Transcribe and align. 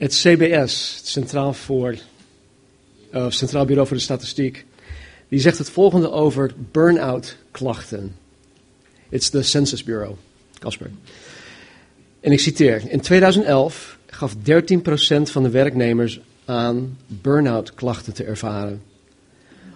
Het 0.00 0.12
CBS, 0.12 0.94
het 0.96 1.06
Centraal, 1.08 1.52
voor, 1.52 1.94
uh, 3.14 3.30
Centraal 3.30 3.64
Bureau 3.64 3.88
voor 3.88 3.96
de 3.96 4.02
Statistiek, 4.02 4.66
die 5.28 5.40
zegt 5.40 5.58
het 5.58 5.70
volgende 5.70 6.10
over 6.10 6.52
burn-out 6.70 7.36
klachten. 7.50 8.16
It's 9.08 9.30
the 9.30 9.42
Census 9.42 9.84
Bureau, 9.84 10.14
Casper. 10.58 10.90
En 12.20 12.32
ik 12.32 12.40
citeer: 12.40 12.82
In 12.88 13.00
2011 13.00 13.98
gaf 14.06 14.34
13% 14.34 14.36
van 15.22 15.42
de 15.42 15.50
werknemers 15.50 16.20
aan 16.44 16.98
burn-out 17.06 17.74
klachten 17.74 18.12
te 18.12 18.24
ervaren. 18.24 18.82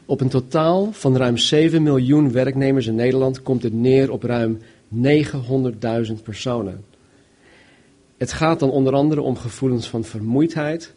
Op 0.04 0.20
een 0.20 0.29
totaal 0.29 0.93
van 0.93 1.16
ruim 1.16 1.36
7 1.36 1.82
miljoen 1.82 2.32
werknemers 2.32 2.86
in 2.86 2.95
Nederland 2.95 3.43
komt 3.43 3.62
het 3.62 3.72
neer 3.72 4.12
op 4.12 4.22
ruim 4.22 4.59
900.000 4.88 6.22
personen. 6.22 6.84
Het 8.16 8.32
gaat 8.32 8.60
dan 8.60 8.70
onder 8.70 8.94
andere 8.94 9.20
om 9.20 9.36
gevoelens 9.36 9.88
van 9.88 10.04
vermoeidheid 10.04 10.93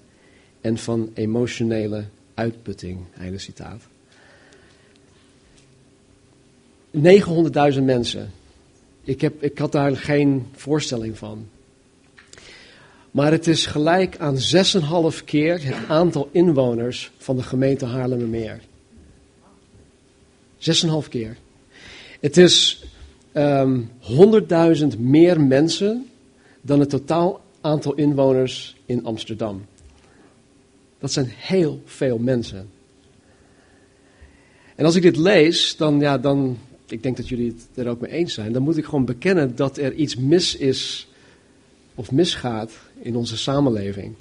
en 0.62 0.78
van 0.78 1.12
emotionele 1.14 2.05
uitputting. 2.34 3.00
Einde 3.18 3.38
citaat. 3.38 3.82
900.000 7.76 7.84
mensen. 7.84 8.32
Ik, 9.04 9.22
heb, 9.22 9.44
ik 9.44 9.58
had 9.58 9.72
daar 9.72 9.98
geen 9.98 10.48
voorstelling 10.56 11.18
van. 11.18 11.48
Maar 13.12 13.31
het 13.31 13.48
is 13.48 13.66
gelijk 13.66 14.18
aan 14.18 14.36
6,5 14.36 15.23
keer 15.26 15.66
het 15.66 15.88
aantal 15.88 16.30
inwoners 16.31 17.12
van 17.18 17.36
de 17.36 17.44
gemeente 17.44 17.86
Haarlemmermeer. 17.86 18.62
6,5 20.59 21.09
keer. 21.09 21.38
Het 22.20 22.38
is 22.38 22.84
um, 23.34 23.90
ehm, 24.00 24.81
100.000 24.94 25.00
meer 25.00 25.42
mensen 25.42 26.09
dan 26.62 26.80
het 26.80 26.90
totaal 26.90 27.42
aantal 27.62 27.94
inwoners 27.94 28.76
in 28.86 29.06
Amsterdam. 29.06 29.66
Dat 31.00 31.12
zijn 31.12 31.26
heel 31.30 31.81
veel 31.86 32.18
mensen. 32.18 32.70
En 34.76 34.86
als 34.86 34.96
ik 34.96 35.02
dit 35.02 35.18
lees, 35.18 35.76
dan, 35.78 36.00
ja, 36.00 36.18
dan, 36.18 36.58
ik 36.88 37.04
denk 37.04 37.18
dat 37.18 37.30
jullie 37.30 37.48
het 37.48 37.78
er 37.78 37.88
ook 37.88 38.02
mee 38.02 38.12
eens 38.12 38.34
zijn, 38.34 38.52
dan 38.52 38.62
moet 38.62 38.78
ik 38.78 38.86
gewoon 38.86 39.06
bekennen 39.06 39.56
dat 39.56 39.78
er 39.78 39.94
iets 39.94 40.16
mis 40.16 40.56
is 40.56 41.08
of 41.96 42.12
misgaat 42.12 42.72
in 43.00 43.16
onze 43.16 43.38
samenleving. 43.38 44.14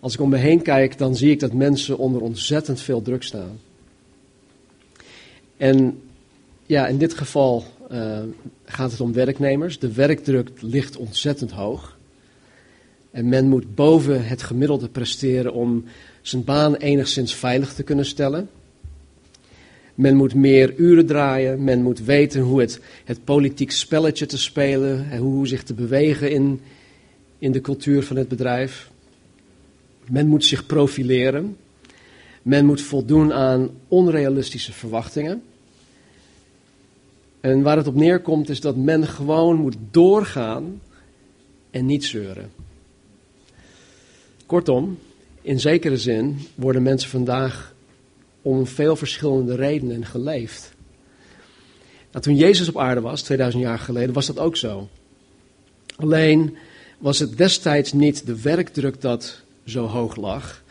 Als 0.00 0.14
ik 0.14 0.20
om 0.20 0.28
me 0.28 0.36
heen 0.36 0.62
kijk, 0.62 0.98
dan 0.98 1.16
zie 1.16 1.30
ik 1.30 1.40
dat 1.40 1.52
mensen 1.52 1.98
onder 1.98 2.22
ontzettend 2.22 2.80
veel 2.80 3.02
druk 3.02 3.22
staan. 3.22 3.60
En 5.56 6.02
ja, 6.66 6.86
in 6.86 6.98
dit 6.98 7.14
geval 7.14 7.64
uh, 7.92 8.18
gaat 8.64 8.90
het 8.90 9.00
om 9.00 9.12
werknemers. 9.12 9.78
De 9.78 9.92
werkdruk 9.92 10.50
ligt 10.60 10.96
ontzettend 10.96 11.50
hoog. 11.50 11.98
En 13.10 13.28
men 13.28 13.48
moet 13.48 13.74
boven 13.74 14.26
het 14.26 14.42
gemiddelde 14.42 14.88
presteren 14.88 15.52
om 15.52 15.84
zijn 16.22 16.44
baan 16.44 16.74
enigszins 16.74 17.34
veilig 17.34 17.74
te 17.74 17.82
kunnen 17.82 18.04
stellen. 18.04 18.48
Men 19.94 20.16
moet 20.16 20.34
meer 20.34 20.74
uren 20.76 21.06
draaien. 21.06 21.64
Men 21.64 21.82
moet 21.82 22.04
weten 22.04 22.40
hoe 22.40 22.60
het, 22.60 22.80
het 23.04 23.24
politiek 23.24 23.70
spelletje 23.70 24.26
te 24.26 24.38
spelen. 24.38 25.10
En 25.10 25.18
hoe 25.18 25.46
zich 25.46 25.62
te 25.62 25.74
bewegen 25.74 26.30
in, 26.30 26.60
in 27.38 27.52
de 27.52 27.60
cultuur 27.60 28.02
van 28.02 28.16
het 28.16 28.28
bedrijf. 28.28 28.90
Men 30.08 30.26
moet 30.26 30.44
zich 30.44 30.66
profileren. 30.66 31.56
Men 32.42 32.66
moet 32.66 32.80
voldoen 32.80 33.32
aan 33.32 33.70
onrealistische 33.88 34.72
verwachtingen. 34.72 35.42
En 37.40 37.62
waar 37.62 37.76
het 37.76 37.86
op 37.86 37.94
neerkomt 37.94 38.48
is 38.48 38.60
dat 38.60 38.76
men 38.76 39.06
gewoon 39.06 39.56
moet 39.56 39.76
doorgaan 39.90 40.80
en 41.70 41.86
niet 41.86 42.04
zeuren. 42.04 42.50
Kortom, 44.46 44.98
in 45.42 45.60
zekere 45.60 45.96
zin 45.96 46.38
worden 46.54 46.82
mensen 46.82 47.10
vandaag 47.10 47.74
om 48.42 48.66
veel 48.66 48.96
verschillende 48.96 49.54
redenen 49.54 50.06
geleefd. 50.06 50.72
Nou, 52.10 52.24
toen 52.24 52.36
Jezus 52.36 52.68
op 52.68 52.78
aarde 52.78 53.00
was, 53.00 53.22
2000 53.22 53.62
jaar 53.62 53.78
geleden, 53.78 54.14
was 54.14 54.26
dat 54.26 54.38
ook 54.38 54.56
zo. 54.56 54.88
Alleen 55.96 56.56
was 56.98 57.18
het 57.18 57.36
destijds 57.36 57.92
niet 57.92 58.26
de 58.26 58.42
werkdruk 58.42 59.00
dat 59.00 59.42
zo 59.64 59.86
hoog 59.86 60.16
lag, 60.16 60.62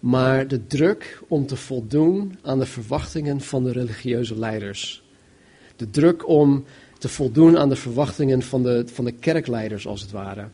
maar 0.00 0.48
de 0.48 0.66
druk 0.66 1.22
om 1.28 1.46
te 1.46 1.56
voldoen 1.56 2.38
aan 2.42 2.58
de 2.58 2.66
verwachtingen 2.66 3.40
van 3.40 3.64
de 3.64 3.72
religieuze 3.72 4.38
leiders. 4.38 5.04
De 5.76 5.90
druk 5.90 6.28
om 6.28 6.64
te 6.98 7.08
voldoen 7.08 7.58
aan 7.58 7.68
de 7.68 7.76
verwachtingen 7.76 8.42
van 8.42 8.62
de, 8.62 8.84
van 8.92 9.04
de 9.04 9.12
kerkleiders, 9.12 9.86
als 9.86 10.00
het 10.00 10.10
ware. 10.10 10.48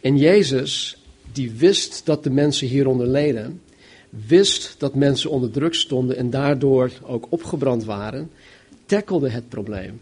En 0.00 0.16
Jezus, 0.16 1.02
die 1.32 1.50
wist 1.50 2.06
dat 2.06 2.24
de 2.24 2.30
mensen 2.30 2.66
hieronder 2.66 3.06
leden, 3.06 3.60
wist 4.10 4.74
dat 4.78 4.94
mensen 4.94 5.30
onder 5.30 5.50
druk 5.50 5.74
stonden 5.74 6.16
en 6.16 6.30
daardoor 6.30 6.90
ook 7.02 7.26
opgebrand 7.28 7.84
waren, 7.84 8.30
tackelde 8.86 9.30
het 9.30 9.48
probleem. 9.48 10.00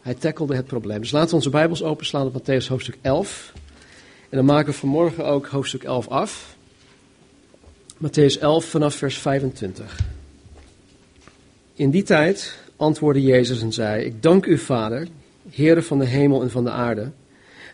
Hij 0.00 0.14
tackelde 0.14 0.54
het 0.54 0.66
probleem. 0.66 1.00
Dus 1.00 1.10
laten 1.10 1.28
we 1.28 1.34
onze 1.34 1.50
Bijbels 1.50 1.82
openslaan 1.82 2.26
op 2.26 2.42
Matthäus 2.42 2.66
hoofdstuk 2.66 2.98
11. 3.00 3.52
En 4.28 4.36
dan 4.36 4.44
maken 4.44 4.72
we 4.72 4.78
vanmorgen 4.78 5.26
ook 5.26 5.46
hoofdstuk 5.46 5.82
11 5.82 6.08
af. 6.08 6.56
Matthäus 7.96 8.40
11 8.40 8.64
vanaf 8.64 8.94
vers 8.94 9.18
25. 9.18 9.98
In 11.74 11.90
die 11.90 12.02
tijd 12.02 12.58
antwoordde 12.76 13.22
Jezus 13.22 13.62
en 13.62 13.72
zei: 13.72 14.04
Ik 14.04 14.22
dank 14.22 14.46
u, 14.46 14.58
Vader, 14.58 15.08
Heere 15.50 15.82
van 15.82 15.98
de 15.98 16.06
hemel 16.06 16.42
en 16.42 16.50
van 16.50 16.64
de 16.64 16.70
aarde, 16.70 17.10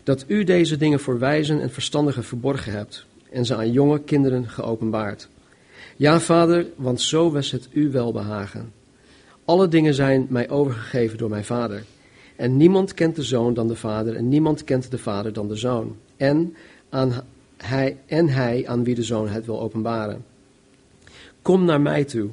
dat 0.03 0.25
u 0.27 0.43
deze 0.43 0.77
dingen 0.77 0.99
voor 0.99 1.19
wijzen 1.19 1.61
en 1.61 1.71
verstandigen 1.71 2.23
verborgen 2.23 2.71
hebt 2.71 3.05
en 3.31 3.45
ze 3.45 3.55
aan 3.55 3.71
jonge 3.71 3.99
kinderen 3.99 4.49
geopenbaard. 4.49 5.29
Ja, 5.95 6.19
Vader, 6.19 6.65
want 6.75 7.01
zo 7.01 7.31
was 7.31 7.51
het 7.51 7.67
u 7.71 7.91
welbehagen. 7.91 8.71
Alle 9.45 9.67
dingen 9.67 9.93
zijn 9.93 10.27
mij 10.29 10.49
overgegeven 10.49 11.17
door 11.17 11.29
mijn 11.29 11.45
Vader. 11.45 11.83
En 12.35 12.57
niemand 12.57 12.93
kent 12.93 13.15
de 13.15 13.23
Zoon 13.23 13.53
dan 13.53 13.67
de 13.67 13.75
Vader, 13.75 14.15
en 14.15 14.29
niemand 14.29 14.63
kent 14.63 14.91
de 14.91 14.97
Vader 14.97 15.33
dan 15.33 15.47
de 15.47 15.55
Zoon. 15.55 15.95
En, 16.17 16.55
aan 16.89 17.13
hij, 17.57 17.97
en 18.05 18.29
hij 18.29 18.67
aan 18.67 18.83
wie 18.83 18.95
de 18.95 19.03
Zoon 19.03 19.27
het 19.27 19.45
wil 19.45 19.61
openbaren. 19.61 20.25
Kom 21.41 21.65
naar 21.65 21.81
mij 21.81 22.03
toe, 22.03 22.29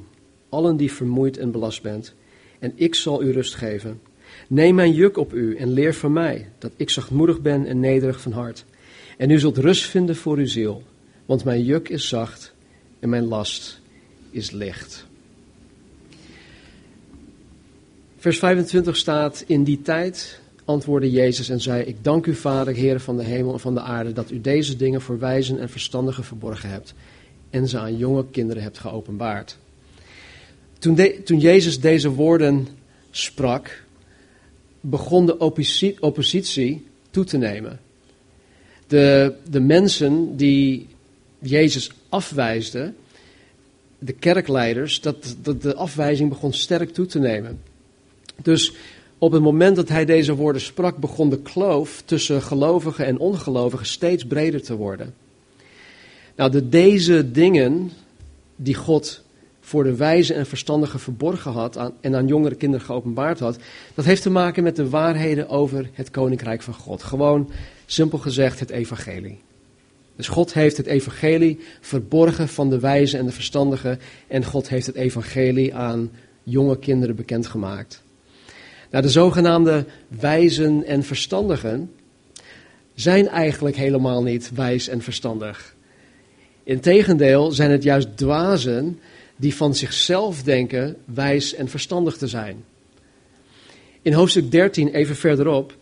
allen 0.48 0.76
die 0.76 0.92
vermoeid 0.92 1.38
en 1.38 1.50
belast 1.50 1.82
bent, 1.82 2.14
en 2.58 2.72
ik 2.74 2.94
zal 2.94 3.22
u 3.22 3.32
rust 3.32 3.54
geven. 3.54 4.00
Neem 4.48 4.74
mijn 4.74 4.92
juk 4.92 5.16
op 5.16 5.32
u 5.32 5.56
en 5.56 5.72
leer 5.72 5.94
van 5.94 6.12
mij, 6.12 6.48
dat 6.58 6.72
ik 6.76 6.90
zachtmoedig 6.90 7.40
ben 7.40 7.66
en 7.66 7.80
nederig 7.80 8.20
van 8.20 8.32
hart. 8.32 8.64
En 9.16 9.30
u 9.30 9.38
zult 9.38 9.58
rust 9.58 9.84
vinden 9.84 10.16
voor 10.16 10.36
uw 10.36 10.46
ziel, 10.46 10.82
want 11.26 11.44
mijn 11.44 11.64
juk 11.64 11.88
is 11.88 12.08
zacht 12.08 12.54
en 12.98 13.08
mijn 13.08 13.24
last 13.24 13.80
is 14.30 14.50
licht. 14.50 15.06
Vers 18.16 18.38
25 18.38 18.96
staat, 18.96 19.44
in 19.46 19.64
die 19.64 19.82
tijd 19.82 20.40
antwoordde 20.64 21.10
Jezus 21.10 21.48
en 21.48 21.60
zei, 21.60 21.82
ik 21.82 21.96
dank 22.04 22.26
u 22.26 22.34
Vader, 22.34 22.74
Heer 22.74 23.00
van 23.00 23.16
de 23.16 23.24
hemel 23.24 23.52
en 23.52 23.60
van 23.60 23.74
de 23.74 23.80
aarde, 23.80 24.12
dat 24.12 24.30
u 24.30 24.40
deze 24.40 24.76
dingen 24.76 25.00
voor 25.00 25.18
wijzen 25.18 25.58
en 25.58 25.68
verstandigen 25.68 26.24
verborgen 26.24 26.68
hebt 26.68 26.94
en 27.50 27.68
ze 27.68 27.78
aan 27.78 27.96
jonge 27.96 28.24
kinderen 28.30 28.62
hebt 28.62 28.78
geopenbaard. 28.78 29.58
Toen, 30.78 31.38
Jezus 31.38 31.80
deze 31.80 32.10
woorden 32.10 32.68
sprak, 33.10 33.84
begon 34.80 35.26
de 35.26 35.38
oppositie, 35.38 36.02
oppositie 36.02 36.86
toe 37.10 37.24
te 37.24 37.36
nemen. 37.36 37.80
De, 38.86 39.34
de 39.50 39.60
mensen 39.60 40.36
die 40.36 40.86
Jezus 41.38 41.90
afwijsden, 42.08 42.96
de 43.98 44.12
kerkleiders, 44.12 45.00
dat, 45.00 45.36
dat 45.42 45.62
de 45.62 45.74
afwijzing 45.74 46.28
begon 46.28 46.52
sterk 46.52 46.92
toe 46.92 47.06
te 47.06 47.18
nemen. 47.18 47.60
Dus 48.42 48.72
op 49.18 49.32
het 49.32 49.42
moment 49.42 49.76
dat 49.76 49.88
hij 49.88 50.04
deze 50.04 50.34
woorden 50.34 50.62
sprak, 50.62 50.96
begon 50.96 51.30
de 51.30 51.38
kloof 51.38 52.02
tussen 52.04 52.42
gelovigen 52.42 53.06
en 53.06 53.18
ongelovigen 53.18 53.86
steeds 53.86 54.26
breder 54.26 54.62
te 54.62 54.76
worden. 54.76 55.14
Nou, 56.36 56.50
de, 56.50 56.68
deze 56.68 57.30
dingen 57.30 57.90
die 58.56 58.74
God 58.74 59.24
voor 59.66 59.84
de 59.84 59.96
wijze 59.96 60.34
en 60.34 60.46
verstandige 60.46 60.98
verborgen 60.98 61.52
had 61.52 61.92
en 62.00 62.14
aan 62.14 62.26
jongere 62.26 62.54
kinderen 62.54 62.86
geopenbaard 62.86 63.38
had, 63.38 63.58
dat 63.94 64.04
heeft 64.04 64.22
te 64.22 64.30
maken 64.30 64.62
met 64.62 64.76
de 64.76 64.88
waarheden 64.88 65.48
over 65.48 65.90
het 65.92 66.10
koninkrijk 66.10 66.62
van 66.62 66.74
God. 66.74 67.02
Gewoon, 67.02 67.50
simpel 67.86 68.18
gezegd, 68.18 68.60
het 68.60 68.70
evangelie. 68.70 69.40
Dus 70.16 70.28
God 70.28 70.52
heeft 70.52 70.76
het 70.76 70.86
evangelie 70.86 71.58
verborgen 71.80 72.48
van 72.48 72.70
de 72.70 72.78
wijze 72.80 73.18
en 73.18 73.26
de 73.26 73.32
verstandige 73.32 73.98
en 74.26 74.44
God 74.44 74.68
heeft 74.68 74.86
het 74.86 74.94
evangelie 74.94 75.74
aan 75.74 76.10
jonge 76.42 76.78
kinderen 76.78 77.16
bekendgemaakt. 77.16 78.02
Nou, 78.90 79.02
de 79.02 79.10
zogenaamde 79.10 79.84
wijzen 80.08 80.84
en 80.84 81.02
verstandigen 81.02 81.90
zijn 82.94 83.28
eigenlijk 83.28 83.76
helemaal 83.76 84.22
niet 84.22 84.50
wijs 84.54 84.88
en 84.88 85.02
verstandig. 85.02 85.74
Integendeel 86.64 87.50
zijn 87.50 87.70
het 87.70 87.82
juist 87.82 88.16
dwazen 88.16 88.98
die 89.36 89.54
van 89.54 89.74
zichzelf 89.74 90.42
denken 90.42 90.96
wijs 91.04 91.54
en 91.54 91.68
verstandig 91.68 92.16
te 92.16 92.26
zijn. 92.26 92.64
In 94.02 94.12
hoofdstuk 94.12 94.50
13, 94.50 94.88
even 94.88 95.16
verderop, 95.16 95.76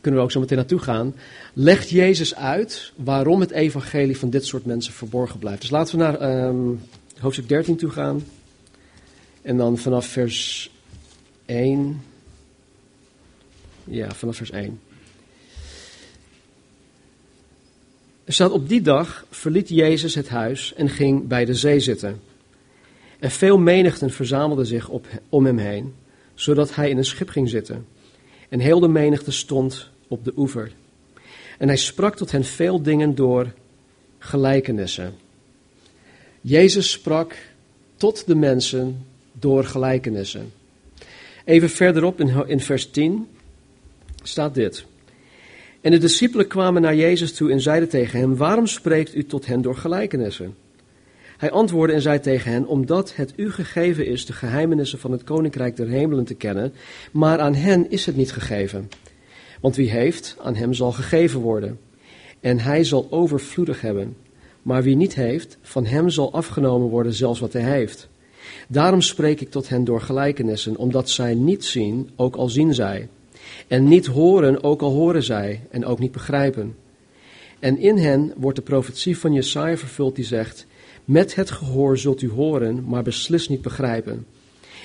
kunnen 0.00 0.20
we 0.20 0.26
ook 0.26 0.32
zo 0.32 0.40
meteen 0.40 0.56
naartoe 0.56 0.78
gaan, 0.78 1.14
legt 1.52 1.90
Jezus 1.90 2.34
uit 2.34 2.92
waarom 2.96 3.40
het 3.40 3.50
evangelie 3.50 4.18
van 4.18 4.30
dit 4.30 4.46
soort 4.46 4.64
mensen 4.64 4.92
verborgen 4.92 5.38
blijft. 5.38 5.60
Dus 5.60 5.70
laten 5.70 5.98
we 5.98 6.04
naar 6.04 6.18
ehm, 6.18 6.68
hoofdstuk 7.18 7.48
13 7.48 7.76
toe 7.76 7.90
gaan. 7.90 8.24
En 9.42 9.56
dan 9.56 9.78
vanaf 9.78 10.06
vers 10.06 10.70
1. 11.46 12.02
Ja, 13.84 14.10
vanaf 14.10 14.36
vers 14.36 14.50
1. 14.50 14.80
Er 18.24 18.32
staat 18.32 18.50
op 18.50 18.68
die 18.68 18.80
dag 18.82 19.26
verliet 19.30 19.68
Jezus 19.68 20.14
het 20.14 20.28
huis 20.28 20.74
en 20.74 20.88
ging 20.88 21.26
bij 21.26 21.44
de 21.44 21.54
zee 21.54 21.80
zitten. 21.80 22.20
En 23.22 23.30
veel 23.30 23.58
menigten 23.58 24.10
verzamelden 24.10 24.66
zich 24.66 24.88
op, 24.88 25.06
om 25.28 25.46
hem 25.46 25.58
heen, 25.58 25.94
zodat 26.34 26.74
hij 26.74 26.90
in 26.90 26.96
een 26.96 27.04
schip 27.04 27.28
ging 27.28 27.48
zitten. 27.48 27.86
En 28.48 28.60
heel 28.60 28.80
de 28.80 28.88
menigte 28.88 29.30
stond 29.30 29.90
op 30.08 30.24
de 30.24 30.32
oever. 30.36 30.72
En 31.58 31.68
hij 31.68 31.76
sprak 31.76 32.16
tot 32.16 32.30
hen 32.30 32.44
veel 32.44 32.82
dingen 32.82 33.14
door 33.14 33.52
gelijkenissen. 34.18 35.14
Jezus 36.40 36.90
sprak 36.90 37.36
tot 37.96 38.26
de 38.26 38.34
mensen 38.34 39.06
door 39.32 39.64
gelijkenissen. 39.64 40.52
Even 41.44 41.70
verderop 41.70 42.20
in, 42.20 42.46
in 42.46 42.60
vers 42.60 42.90
10 42.90 43.28
staat 44.22 44.54
dit. 44.54 44.84
En 45.80 45.90
de 45.90 45.98
discipelen 45.98 46.46
kwamen 46.46 46.82
naar 46.82 46.96
Jezus 46.96 47.34
toe 47.34 47.50
en 47.50 47.60
zeiden 47.60 47.88
tegen 47.88 48.18
hem: 48.18 48.36
Waarom 48.36 48.66
spreekt 48.66 49.14
u 49.14 49.24
tot 49.24 49.46
hen 49.46 49.62
door 49.62 49.76
gelijkenissen? 49.76 50.61
Hij 51.42 51.50
antwoordde 51.50 51.94
en 51.94 52.02
zei 52.02 52.20
tegen 52.20 52.52
hen: 52.52 52.66
Omdat 52.66 53.16
het 53.16 53.32
u 53.36 53.50
gegeven 53.50 54.06
is 54.06 54.26
de 54.26 54.32
geheimenissen 54.32 54.98
van 54.98 55.12
het 55.12 55.24
koninkrijk 55.24 55.76
der 55.76 55.88
hemelen 55.88 56.24
te 56.24 56.34
kennen, 56.34 56.72
maar 57.12 57.38
aan 57.38 57.54
hen 57.54 57.90
is 57.90 58.06
het 58.06 58.16
niet 58.16 58.32
gegeven. 58.32 58.88
Want 59.60 59.76
wie 59.76 59.90
heeft, 59.90 60.36
aan 60.42 60.54
hem 60.54 60.74
zal 60.74 60.92
gegeven 60.92 61.40
worden. 61.40 61.78
En 62.40 62.58
hij 62.58 62.84
zal 62.84 63.06
overvloedig 63.10 63.80
hebben. 63.80 64.16
Maar 64.62 64.82
wie 64.82 64.96
niet 64.96 65.14
heeft, 65.14 65.58
van 65.62 65.86
hem 65.86 66.08
zal 66.08 66.32
afgenomen 66.32 66.88
worden 66.88 67.12
zelfs 67.12 67.40
wat 67.40 67.52
hij 67.52 67.62
heeft. 67.62 68.08
Daarom 68.68 69.00
spreek 69.00 69.40
ik 69.40 69.50
tot 69.50 69.68
hen 69.68 69.84
door 69.84 70.00
gelijkenissen, 70.00 70.76
omdat 70.76 71.10
zij 71.10 71.34
niet 71.34 71.64
zien, 71.64 72.10
ook 72.16 72.36
al 72.36 72.48
zien 72.48 72.74
zij. 72.74 73.08
En 73.66 73.88
niet 73.88 74.06
horen, 74.06 74.62
ook 74.62 74.82
al 74.82 74.92
horen 74.92 75.22
zij, 75.22 75.60
en 75.70 75.84
ook 75.84 75.98
niet 75.98 76.12
begrijpen. 76.12 76.76
En 77.58 77.78
in 77.78 77.96
hen 77.96 78.32
wordt 78.36 78.56
de 78.56 78.62
profetie 78.62 79.18
van 79.18 79.32
Jesaja 79.32 79.76
vervuld 79.76 80.16
die 80.16 80.24
zegt, 80.24 80.66
met 81.04 81.34
het 81.34 81.50
gehoor 81.50 81.98
zult 81.98 82.22
u 82.22 82.30
horen, 82.30 82.84
maar 82.84 83.02
beslist 83.02 83.48
niet 83.48 83.62
begrijpen. 83.62 84.26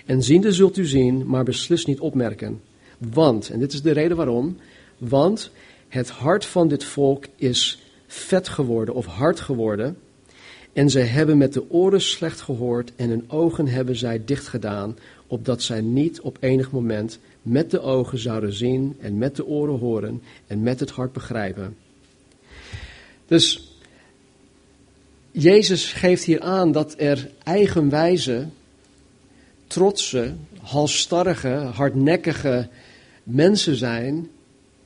En 0.06 0.24
ziende 0.24 0.52
zult 0.52 0.78
u 0.78 0.86
zien, 0.86 1.28
maar 1.28 1.44
beslist 1.44 1.88
niet 1.88 2.00
opmerken. 2.00 2.62
Want, 2.98 3.50
en 3.50 3.60
dit 3.60 3.74
is 3.74 3.82
de 3.82 3.92
reden 3.92 4.18
waarom, 4.18 4.58
want 4.98 5.52
het 5.88 6.10
hart 6.10 6.46
van 6.46 6.68
dit 6.68 6.84
volk 6.84 7.26
is 7.36 7.82
vet 8.08 8.48
geworden 8.48 8.94
of 8.94 9.06
hard 9.06 9.40
geworden. 9.40 9.98
En 10.74 10.90
zij 10.90 11.06
hebben 11.06 11.38
met 11.38 11.54
de 11.54 11.72
oren 11.72 12.02
slecht 12.02 12.42
gehoord 12.42 12.92
en 12.96 13.10
hun 13.10 13.26
ogen 13.28 13.68
hebben 13.68 13.96
zij 13.96 14.22
dicht 14.26 14.48
gedaan, 14.48 14.98
opdat 15.28 15.62
zij 15.62 15.82
niet 15.82 16.22
op 16.22 16.38
enig 16.40 16.72
moment 16.72 17.20
met 17.42 17.72
de 17.72 17.82
ogen 17.82 18.18
zouden 18.18 18.54
zien 18.54 18.96
en 19.00 19.18
met 19.18 19.36
de 19.36 19.46
oren 19.46 19.80
horen 19.80 20.22
en 20.48 20.62
met 20.62 20.80
het 20.80 20.90
hart 20.90 21.14
begrijpen. 21.14 21.76
Dus 23.26 23.67
Jezus 25.40 25.94
geeft 25.94 26.24
hier 26.24 26.42
aan 26.42 26.72
dat 26.72 26.94
er 26.98 27.30
eigenwijze, 27.44 28.48
trotse, 29.68 30.34
halstarrige, 30.62 31.48
hardnekkige 31.48 32.70
mensen 33.24 33.76
zijn, 33.76 34.30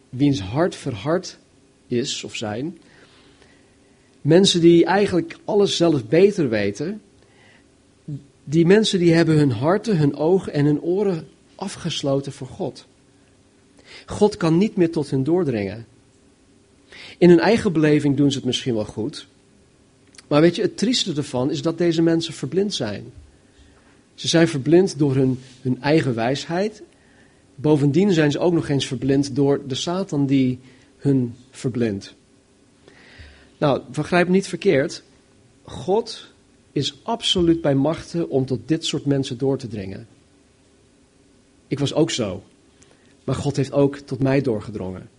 wiens 0.09 0.39
hart 0.39 0.75
verhard 0.75 1.37
is 1.87 2.23
of 2.23 2.35
zijn. 2.35 2.77
Mensen 4.21 4.61
die 4.61 4.85
eigenlijk 4.85 5.37
alles 5.45 5.75
zelf 5.75 6.05
beter 6.05 6.49
weten. 6.49 7.01
Die 8.43 8.65
mensen 8.65 8.99
die 8.99 9.13
hebben 9.13 9.37
hun 9.37 9.51
harten, 9.51 9.97
hun 9.97 10.15
ogen 10.15 10.53
en 10.53 10.65
hun 10.65 10.81
oren 10.81 11.27
afgesloten 11.55 12.31
voor 12.31 12.47
God. 12.47 12.85
God 14.05 14.37
kan 14.37 14.57
niet 14.57 14.75
meer 14.75 14.91
tot 14.91 15.09
hen 15.09 15.23
doordringen. 15.23 15.85
In 17.17 17.29
hun 17.29 17.39
eigen 17.39 17.73
beleving 17.73 18.17
doen 18.17 18.31
ze 18.31 18.37
het 18.37 18.45
misschien 18.45 18.73
wel 18.73 18.85
goed. 18.85 19.27
Maar 20.31 20.41
weet 20.41 20.55
je, 20.55 20.61
het 20.61 20.77
trieste 20.77 21.13
ervan 21.13 21.51
is 21.51 21.61
dat 21.61 21.77
deze 21.77 22.01
mensen 22.01 22.33
verblind 22.33 22.73
zijn. 22.73 23.11
Ze 24.15 24.27
zijn 24.27 24.47
verblind 24.47 24.97
door 24.97 25.15
hun, 25.15 25.39
hun 25.61 25.81
eigen 25.81 26.15
wijsheid. 26.15 26.81
Bovendien 27.55 28.11
zijn 28.11 28.31
ze 28.31 28.39
ook 28.39 28.53
nog 28.53 28.69
eens 28.69 28.87
verblind 28.87 29.35
door 29.35 29.61
de 29.67 29.75
Satan 29.75 30.25
die 30.25 30.59
hun 30.97 31.35
verblindt. 31.49 32.13
Nou, 33.57 33.81
begrijp 33.91 34.27
niet 34.27 34.47
verkeerd. 34.47 35.03
God 35.63 36.27
is 36.71 36.99
absoluut 37.03 37.61
bij 37.61 37.75
machten 37.75 38.29
om 38.29 38.45
tot 38.45 38.59
dit 38.65 38.85
soort 38.85 39.05
mensen 39.05 39.37
door 39.37 39.57
te 39.57 39.67
dringen. 39.67 40.07
Ik 41.67 41.79
was 41.79 41.93
ook 41.93 42.11
zo. 42.11 42.43
Maar 43.23 43.35
God 43.35 43.55
heeft 43.55 43.71
ook 43.71 43.95
tot 43.95 44.19
mij 44.19 44.41
doorgedrongen. 44.41 45.09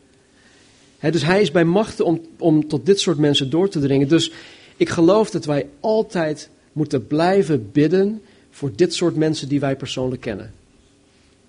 dus 1.01 1.23
hij 1.23 1.41
is 1.41 1.51
bij 1.51 1.65
machten 1.65 2.05
om, 2.05 2.21
om 2.39 2.69
tot 2.69 2.87
dit 2.87 3.01
soort 3.01 3.19
mensen 3.19 3.51
door 3.51 3.69
te 3.69 3.81
dringen. 3.81 4.09
Dus 4.09 4.33
ik 4.77 4.89
geloof 4.89 5.31
dat 5.31 5.45
wij 5.45 5.69
altijd 5.81 6.51
moeten 6.73 7.07
blijven 7.07 7.71
bidden 7.73 8.23
voor 8.51 8.71
dit 8.75 8.95
soort 8.95 9.17
mensen 9.17 9.49
die 9.49 9.61
wij 9.61 9.77
persoonlijk 9.77 10.21
kennen. 10.21 10.53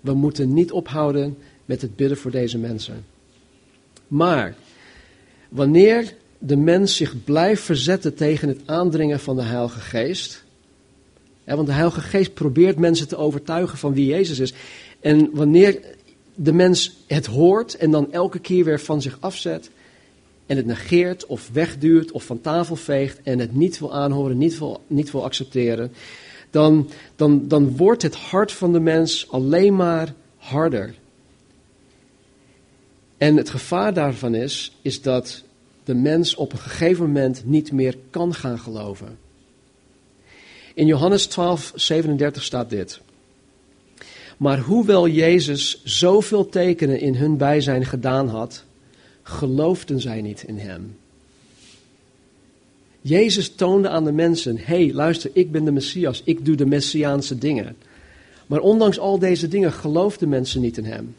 We 0.02 0.14
moeten 0.14 0.54
niet 0.54 0.72
ophouden 0.72 1.38
met 1.66 1.82
het 1.82 1.96
bidden 1.96 2.18
voor 2.18 2.32
deze 2.32 2.58
mensen. 2.58 3.06
Maar 4.08 4.56
wanneer 5.50 6.16
de 6.38 6.56
mens 6.56 6.96
zich 6.96 7.24
blijft 7.24 7.62
verzetten 7.62 8.16
tegen 8.16 8.48
het 8.48 8.60
aandringen 8.66 9.20
van 9.20 9.36
de 9.36 9.42
Heilige 9.42 9.80
Geest. 9.80 10.44
want 11.44 11.68
de 11.68 11.74
Heilige 11.74 12.02
Geest 12.02 12.34
probeert 12.34 12.80
mensen 12.80 13.08
te 13.08 13.18
overtuigen 13.18 13.78
van 13.78 13.94
wie 13.94 14.06
Jezus 14.06 14.40
is. 14.40 14.54
En 15.00 15.30
wanneer 15.34 15.80
de 16.36 16.54
mens 16.54 16.98
het 17.08 17.26
hoort 17.26 17.76
en 17.76 17.92
dan 17.92 18.12
elke 18.12 18.40
keer 18.40 18.64
weer 18.64 18.80
van 18.80 19.02
zich 19.02 19.18
afzet 19.20 19.70
en 20.46 20.58
het 20.58 20.66
negeert 20.66 21.26
of 21.26 21.50
wegduwt 21.54 22.12
of 22.12 22.24
van 22.24 22.42
tafel 22.42 22.76
veegt 22.76 23.22
en 23.24 23.40
het 23.40 23.56
niet 23.56 23.80
wil 23.80 23.94
aanhoren, 23.94 24.38
niet 24.38 24.60
wil, 24.60 24.82
niet 24.88 25.12
wil 25.12 25.24
accepteren, 25.24 25.92
dan, 26.50 26.90
dan, 27.16 27.48
dan 27.48 27.78
wordt 27.78 28.02
het 28.02 28.16
hart 28.16 28.52
van 28.52 28.74
de 28.74 28.80
mens 28.80 29.32
alleen 29.32 29.76
maar 29.76 30.14
harder. 30.38 30.94
En 33.18 33.38
het 33.38 33.50
gevaar 33.50 33.94
daarvan 33.94 34.36
is, 34.36 34.78
is 34.82 35.02
dat 35.02 35.44
de 35.84 35.96
mens 35.96 36.36
op 36.36 36.52
een 36.52 36.60
gegeven 36.60 37.06
moment 37.06 37.46
niet 37.46 37.72
meer 37.72 37.98
kan 38.10 38.34
gaan 38.34 38.60
geloven. 38.60 39.18
In 40.74 40.86
Johannes 40.86 41.26
12, 41.26 41.72
37 41.76 42.44
staat 42.44 42.70
dit. 42.70 43.02
Maar 44.38 44.60
hoewel 44.60 45.08
Jezus 45.08 45.82
zoveel 45.84 46.50
tekenen 46.50 47.00
in 47.00 47.16
hun 47.16 47.38
bijzijn 47.38 47.86
gedaan 47.86 48.28
had, 48.28 48.64
geloofden 49.24 50.00
zij 50.00 50.22
niet 50.22 50.44
in 50.48 50.58
hem. 50.58 50.98
Jezus 53.02 53.56
toonde 53.56 53.90
aan 53.90 54.04
de 54.04 54.12
mensen: 54.12 54.58
hé, 54.58 54.64
hey, 54.64 54.94
luister, 54.94 55.30
ik 55.34 55.52
ben 55.52 55.66
de 55.66 55.72
Messias, 55.72 56.22
ik 56.26 56.46
doe 56.46 56.56
de 56.56 56.66
Messiaanse 56.66 57.38
dingen. 57.38 57.76
Maar 58.48 58.60
ondanks 58.60 59.00
al 59.00 59.20
deze 59.20 59.48
dingen 59.48 59.72
geloofden 59.72 60.30
mensen 60.30 60.62
niet 60.62 60.78
in 60.78 60.86
hem. 60.86 61.16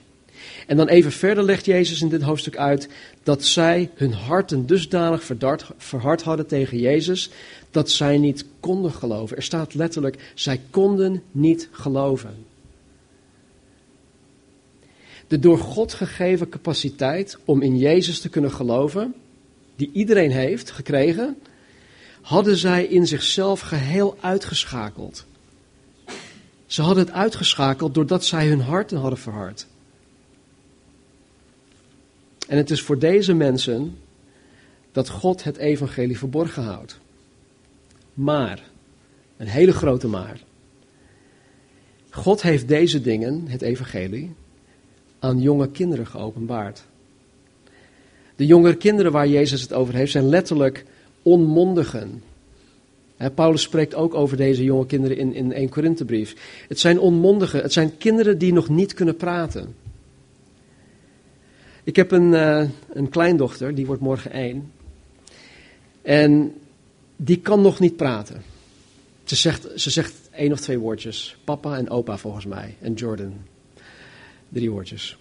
En 0.67 0.77
dan 0.77 0.89
even 0.89 1.13
verder 1.13 1.45
legt 1.45 1.65
Jezus 1.65 2.03
in 2.03 2.09
dit 2.09 2.23
hoofdstuk 2.23 2.57
uit 2.57 2.89
dat 3.23 3.45
zij 3.45 3.91
hun 3.95 4.13
harten 4.13 4.67
dusdanig 4.67 5.31
verhard 5.77 6.23
hadden 6.23 6.47
tegen 6.47 6.79
Jezus 6.79 7.31
dat 7.71 7.91
zij 7.91 8.19
niet 8.19 8.45
konden 8.61 8.93
geloven. 8.93 9.37
Er 9.37 9.43
staat 9.43 9.75
letterlijk, 9.75 10.33
zij 10.35 10.61
konden 10.71 11.23
niet 11.31 11.69
geloven. 11.71 12.35
De 15.27 15.39
door 15.39 15.59
God 15.59 15.93
gegeven 15.93 16.49
capaciteit 16.49 17.39
om 17.45 17.63
in 17.63 17.79
Jezus 17.79 18.21
te 18.21 18.29
kunnen 18.29 18.53
geloven, 18.53 19.15
die 19.77 19.91
iedereen 19.93 20.31
heeft 20.31 20.71
gekregen, 20.71 21.37
hadden 22.21 22.57
zij 22.57 22.85
in 22.85 23.07
zichzelf 23.07 23.61
geheel 23.61 24.17
uitgeschakeld. 24.21 25.25
Ze 26.67 26.83
hadden 26.83 27.05
het 27.05 27.15
uitgeschakeld 27.15 27.95
doordat 27.95 28.25
zij 28.25 28.49
hun 28.49 28.61
harten 28.61 28.99
hadden 28.99 29.19
verhard. 29.19 29.67
En 32.49 32.57
het 32.57 32.71
is 32.71 32.83
voor 32.83 32.99
deze 32.99 33.35
mensen 33.35 33.99
dat 34.93 35.09
God 35.09 35.45
het 35.45 35.57
evangelie 35.57 36.19
verborgen 36.19 36.63
houdt. 36.63 36.99
Maar, 38.15 38.63
een 39.37 39.47
hele 39.47 39.73
grote 39.73 40.09
maar. 40.09 40.41
God 42.11 42.43
heeft 42.43 42.69
deze 42.69 43.01
dingen, 43.01 43.49
het 43.49 43.63
evangelie, 43.63 44.35
aan 45.25 45.41
jonge 45.41 45.69
kinderen 45.69 46.07
geopenbaard. 46.07 46.85
De 48.37 48.47
jongere 48.47 48.77
kinderen 48.77 49.13
waar 49.13 49.29
Jezus 49.29 49.61
het 49.61 49.73
over 49.73 49.95
heeft 49.95 50.13
zijn 50.13 50.29
letterlijk 50.29 50.85
onmondigen. 51.23 52.23
Paulus 53.35 53.63
spreekt 53.63 53.95
ook 53.95 54.15
over 54.15 54.37
deze 54.37 54.65
jonge 54.65 54.87
kinderen 54.87 55.17
in, 55.17 55.35
in 55.35 55.53
1 55.53 55.69
Korinthebrief. 55.69 56.35
Het 56.69 56.81
zijn 56.81 56.99
onmondigen, 56.99 57.63
het 57.63 57.73
zijn 57.73 57.97
kinderen 57.97 58.39
die 58.39 58.53
nog 58.53 58.69
niet 58.69 58.95
kunnen 58.95 59.17
praten. 59.17 59.75
Ik 61.85 61.97
heb 61.97 62.11
een, 62.11 62.33
uh, 62.33 62.65
een 62.93 63.09
kleindochter, 63.09 63.75
die 63.75 63.87
wordt 63.87 64.03
morgen 64.03 64.31
één. 64.31 64.73
En 66.03 66.55
die 67.17 67.41
kan 67.41 67.61
nog 67.61 67.81
niet 67.81 67.97
praten. 67.97 68.43
Ze 69.25 69.37
zegt, 69.37 69.69
ze 69.75 69.91
zegt 69.91 70.15
één 70.31 70.53
of 70.53 70.61
twee 70.61 70.79
woordjes. 70.79 71.37
Papa 71.45 71.77
en 71.77 71.91
opa 71.91 72.17
volgens 72.19 72.47
mij. 72.47 72.77
En 72.81 72.93
Jordan. 72.93 73.54
Drie 74.49 74.71
woordjes. 74.71 75.17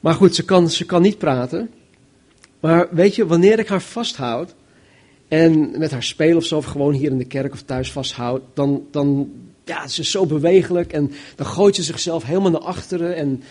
Maar 0.00 0.14
goed, 0.14 0.34
ze 0.34 0.44
kan, 0.44 0.70
ze 0.70 0.84
kan 0.84 1.02
niet 1.02 1.18
praten. 1.18 1.70
Maar 2.60 2.88
weet 2.90 3.14
je, 3.14 3.26
wanneer 3.26 3.58
ik 3.58 3.68
haar 3.68 3.82
vasthoud 3.82 4.54
en 5.28 5.78
met 5.78 5.90
haar 5.90 6.02
speel 6.02 6.36
of 6.36 6.44
zo, 6.44 6.56
of 6.56 6.64
gewoon 6.64 6.92
hier 6.92 7.10
in 7.10 7.18
de 7.18 7.24
kerk 7.24 7.52
of 7.52 7.62
thuis 7.62 7.92
vasthoud, 7.92 8.42
dan, 8.54 8.86
dan 8.90 9.32
ja, 9.64 9.88
ze 9.88 10.00
is 10.00 10.10
zo 10.10 10.26
bewegelijk 10.26 10.92
en 10.92 11.12
dan 11.36 11.46
gooit 11.46 11.74
ze 11.74 11.82
zichzelf 11.82 12.24
helemaal 12.24 12.50
naar 12.50 12.60
achteren 12.60 13.16
en 13.16 13.42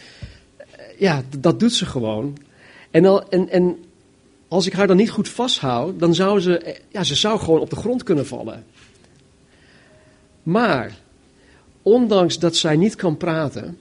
eh, 0.57 0.65
ja, 0.97 1.23
dat 1.39 1.59
doet 1.59 1.73
ze 1.73 1.85
gewoon. 1.85 2.37
En, 2.91 3.05
al, 3.05 3.29
en, 3.29 3.49
en 3.49 3.77
als 4.47 4.65
ik 4.65 4.73
haar 4.73 4.87
dan 4.87 4.97
niet 4.97 5.09
goed 5.09 5.29
vasthoud, 5.29 5.99
dan 5.99 6.15
zou 6.15 6.39
ze, 6.39 6.57
eh, 6.57 6.79
ja, 6.89 7.03
ze 7.03 7.15
zou 7.15 7.39
gewoon 7.39 7.59
op 7.59 7.69
de 7.69 7.75
grond 7.75 8.03
kunnen 8.03 8.27
vallen. 8.27 8.65
Maar, 10.43 10.97
ondanks 11.81 12.39
dat 12.39 12.55
zij 12.55 12.75
niet 12.75 12.95
kan 12.95 13.17
praten, 13.17 13.77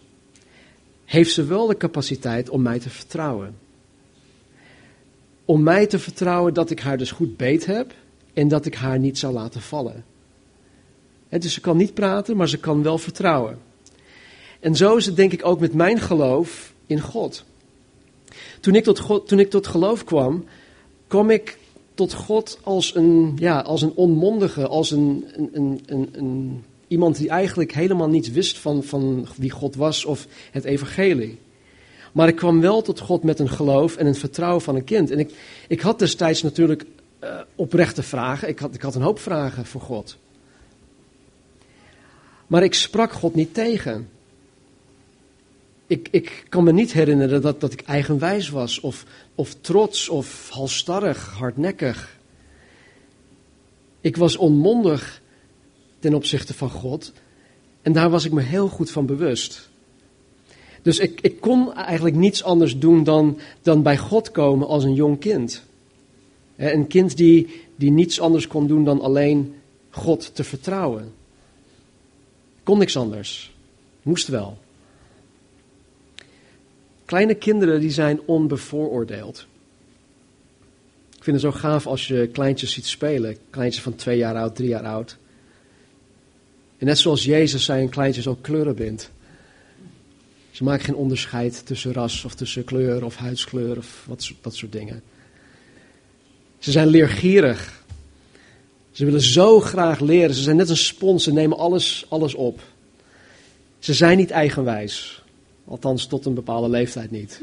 heeft 1.09 1.33
ze 1.33 1.45
wel 1.45 1.67
de 1.67 1.77
capaciteit 1.77 2.49
om 2.49 2.62
mij 2.62 2.79
te 2.79 2.91
vertrouwen. 2.91 3.59
Om 5.45 5.62
mij 5.62 5.87
te 5.87 5.99
vertrouwen 5.99 6.55
dat 6.55 6.71
ik 6.71 6.81
haar 6.81 6.99
dus 6.99 7.11
goed 7.11 7.37
beet 7.37 7.67
heb 7.67 7.95
en 8.33 8.49
dat 8.49 8.67
ik 8.67 8.75
haar 8.75 8.99
niet 8.99 9.19
zal 9.19 9.33
laten 9.33 9.61
vallen. 9.61 10.05
dus 11.29 11.53
ze 11.53 11.61
kan 11.61 11.77
niet 11.77 11.95
praten, 11.95 12.37
maar 12.37 12.49
ze 12.49 12.59
kan 12.59 12.83
wel 12.83 12.99
vertrouwen. 12.99 13.59
En 14.61 14.77
zo 14.77 14.97
is 14.97 15.07
het 15.07 15.17
denk 15.17 15.33
ik 15.33 15.47
ook 15.47 15.61
met 15.61 15.75
mijn 15.75 16.00
geloof 16.00 16.73
in 16.87 17.00
God. 17.00 17.45
Toen 18.61 18.75
ik 18.75 18.85
tot, 18.85 18.99
God, 18.99 19.29
toen 19.29 19.38
ik 19.38 19.50
tot 19.50 19.67
geloof 19.67 20.05
kwam, 20.05 20.45
kwam 21.07 21.31
ik 21.31 21.59
tot 21.95 22.12
God 22.12 22.59
als 22.62 22.95
een, 22.95 23.37
ja, 23.38 23.61
als 23.61 23.83
een 23.83 23.93
onmondige, 23.95 24.67
als 24.67 24.91
een, 24.91 25.25
een, 25.53 25.81
een, 25.87 26.09
een, 26.12 26.65
iemand 26.88 27.16
die 27.16 27.28
eigenlijk 27.28 27.73
helemaal 27.73 28.09
niets 28.09 28.30
wist 28.30 28.59
van, 28.59 28.85
van 28.85 29.26
wie 29.37 29.50
God 29.50 29.75
was 29.75 30.04
of 30.04 30.26
het 30.50 30.64
evangelie. 30.64 31.38
Maar 32.12 32.28
ik 32.28 32.37
kwam 32.37 32.61
wel 32.61 32.83
tot 32.83 33.00
God 33.00 33.23
met 33.23 33.38
een 33.38 33.50
geloof 33.50 33.97
en 33.97 34.07
een 34.07 34.14
vertrouwen 34.14 34.62
van 34.62 34.75
een 34.75 34.85
kind. 34.85 35.11
En 35.11 35.18
ik, 35.18 35.33
ik 35.68 35.80
had 35.80 35.99
destijds 35.99 36.42
natuurlijk 36.42 36.85
uh, 37.25 37.40
oprechte 37.54 38.02
vragen. 38.02 38.49
Ik 38.49 38.59
had, 38.59 38.75
ik 38.75 38.83
had 38.83 38.95
een 38.95 39.02
hoop 39.02 39.18
vragen 39.18 39.66
voor 39.66 39.80
God. 39.80 40.16
Maar 42.47 42.62
ik 42.62 42.75
sprak 42.75 43.12
God 43.12 43.35
niet 43.35 43.54
tegen. 43.54 44.09
Ik, 45.87 46.09
ik 46.11 46.45
kan 46.49 46.64
me 46.64 46.73
niet 46.73 46.92
herinneren 46.92 47.42
dat, 47.42 47.61
dat 47.61 47.73
ik 47.73 47.80
eigenwijs 47.80 48.49
was, 48.49 48.80
of, 48.80 49.04
of 49.35 49.54
trots, 49.61 50.09
of 50.09 50.49
halstarrig, 50.49 51.33
hardnekkig. 51.33 52.18
Ik 54.00 54.16
was 54.16 54.37
onmondig 54.37 55.23
ten 55.99 56.14
opzichte 56.14 56.55
van 56.55 56.71
God. 56.71 57.12
En 57.83 57.93
daar 57.93 58.11
was 58.11 58.25
ik 58.25 58.33
me 58.33 58.43
heel 58.43 58.69
goed 58.69 58.90
van 58.90 59.07
bewust. 59.07 59.69
Dus 60.83 60.99
ik, 60.99 61.21
ik 61.21 61.40
kon 61.40 61.75
eigenlijk 61.75 62.17
niets 62.17 62.43
anders 62.43 62.78
doen 62.78 63.05
dan, 63.05 63.38
dan 63.62 63.83
bij 63.83 63.99
God 63.99 64.31
komen 64.31 64.69
als 64.69 64.85
een 64.85 64.95
jong 64.95 65.19
kind. 65.19 65.62
Een 66.57 66.87
kind 66.87 67.17
die, 67.17 67.62
die 67.76 67.90
niets 67.90 68.21
anders 68.21 68.47
kon 68.47 68.67
doen 68.67 68.85
dan 68.85 69.00
alleen 69.00 69.55
God 69.90 70.35
te 70.35 70.45
vertrouwen. 70.45 71.12
Kon 72.62 72.78
niks 72.78 72.97
anders. 72.97 73.55
Moest 74.02 74.28
wel. 74.28 74.59
Kleine 77.05 77.35
kinderen 77.35 77.81
die 77.81 77.90
zijn 77.90 78.21
onbevooroordeeld. 78.25 79.47
Ik 81.17 81.25
vind 81.25 81.43
het 81.43 81.52
zo 81.52 81.59
gaaf 81.59 81.87
als 81.87 82.09
je 82.09 82.28
kleintjes 82.33 82.73
ziet 82.73 82.87
spelen. 82.87 83.37
Kleintjes 83.50 83.83
van 83.83 83.95
twee 83.95 84.19
jaar 84.19 84.37
oud, 84.37 84.57
drie 84.57 84.69
jaar 84.69 84.85
oud. 84.85 85.17
En 86.79 86.87
net 86.87 86.99
zoals 86.99 87.25
Jezus 87.25 87.65
zijn 87.65 87.89
kleintjes 87.89 88.27
ook 88.27 88.43
kleurenblind. 88.43 89.11
Ze 90.51 90.65
maken 90.65 90.85
geen 90.85 90.95
onderscheid 90.95 91.67
tussen 91.67 91.93
ras 91.93 92.25
of 92.25 92.35
tussen 92.35 92.65
kleur 92.65 93.05
of 93.05 93.17
huidskleur 93.17 93.77
of 93.77 94.05
wat, 94.07 94.31
dat 94.41 94.55
soort 94.55 94.73
dingen. 94.73 95.03
Ze 96.59 96.71
zijn 96.71 96.89
leergierig. 96.89 97.85
Ze 98.91 99.05
willen 99.05 99.21
zo 99.21 99.61
graag 99.61 100.01
leren. 100.01 100.35
Ze 100.35 100.43
zijn 100.43 100.57
net 100.57 100.69
een 100.69 100.77
spons. 100.77 101.25
Ze 101.25 101.33
nemen 101.33 101.59
alles, 101.59 102.07
alles 102.09 102.35
op. 102.35 102.61
Ze 103.79 103.95
zijn 103.95 104.17
niet 104.17 104.31
eigenwijs. 104.31 105.23
Althans, 105.65 106.07
tot 106.07 106.27
een 106.27 106.35
bepaalde 106.35 106.69
leeftijd 106.69 107.11
niet. 107.11 107.43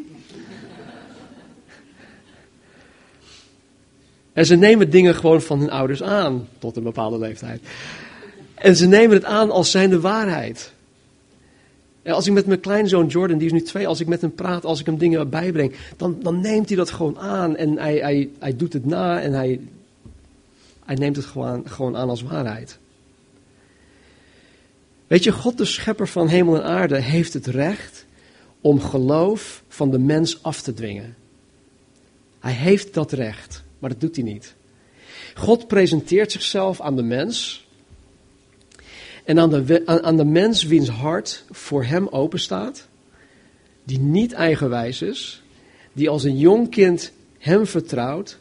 En 4.34 4.46
ze 4.46 4.56
nemen 4.56 4.89
dingen 4.89 5.15
gewoon 5.15 5.42
van 5.42 5.60
hun 5.60 5.70
ouders 5.70 6.04
aan, 6.04 6.48
tot 6.60 6.75
een 6.75 6.84
bepaalde 6.84 7.18
leeftijd. 7.18 7.62
En 8.65 8.75
ze 8.75 8.88
nemen 8.88 9.15
het 9.15 9.25
aan 9.25 9.51
als 9.51 9.72
zijn 9.72 9.89
de 9.89 10.00
waarheid. 10.00 10.74
En 12.01 12.13
als 12.13 12.27
ik 12.27 12.34
met 12.34 12.45
mijn 12.45 12.60
kleinzoon 12.60 13.07
Jordan, 13.07 13.38
die 13.38 13.48
is 13.48 13.53
nu 13.53 13.62
twee, 13.62 13.88
als 13.88 14.00
ik 14.00 14.07
met 14.07 14.22
hem 14.22 14.36
praat, 14.36 14.65
als 14.65 14.79
ik 14.79 14.86
hem 14.86 14.98
dingen 14.98 15.29
bijbreng, 15.29 15.75
dan, 15.98 16.17
dan 16.22 16.41
neemt 16.41 16.67
hij 16.67 16.77
dat 16.77 16.91
gewoon 16.91 17.19
aan 17.19 17.55
en 17.55 17.77
hij, 17.77 17.95
hij, 17.95 18.29
hij 18.39 18.55
doet 18.55 18.74
het 18.74 18.86
na 18.86 19.22
en 19.22 19.34
hij, 19.34 19.60
hij 20.86 20.95
neemt 20.95 21.15
het 21.15 21.25
gewoon, 21.25 21.69
gewoon 21.69 21.98
aan 21.98 22.10
als 22.10 22.22
waarheid. 22.22 22.77
Weet 25.07 25.24
je, 25.24 25.31
God 25.31 25.57
de 25.57 25.65
schepper 25.65 26.07
van 26.07 26.27
hemel 26.27 26.55
en 26.55 26.63
aarde 26.63 27.01
heeft 27.01 27.34
het 27.34 27.48
recht 27.48 28.05
om 28.62 28.81
geloof 28.81 29.63
van 29.67 29.91
de 29.91 30.00
mens 30.00 30.43
af 30.43 30.62
te 30.62 30.74
dwingen. 30.74 31.15
Hij 32.39 32.53
heeft 32.53 32.93
dat 32.93 33.12
recht, 33.12 33.63
maar 33.79 33.89
dat 33.89 34.01
doet 34.01 34.15
hij 34.15 34.25
niet. 34.25 34.55
God 35.36 35.67
presenteert 35.67 36.31
zichzelf 36.31 36.81
aan 36.81 36.95
de 36.95 37.03
mens 37.03 37.64
en 39.25 39.39
aan 39.39 39.50
de, 39.50 39.82
aan, 39.86 40.17
de 40.17 40.25
mens 40.25 40.63
wiens 40.63 40.89
hart 40.89 41.44
voor 41.51 41.84
hem 41.84 42.08
openstaat, 42.08 42.88
die 43.84 44.00
niet 44.00 44.34
eigenwijs 44.34 45.01
is, 45.01 45.44
die 45.94 46.10
als 46.10 46.24
een 46.24 46.38
jong 46.38 46.70
kind 46.70 47.12
hem 47.38 47.65
vertrouwt, 47.65 48.38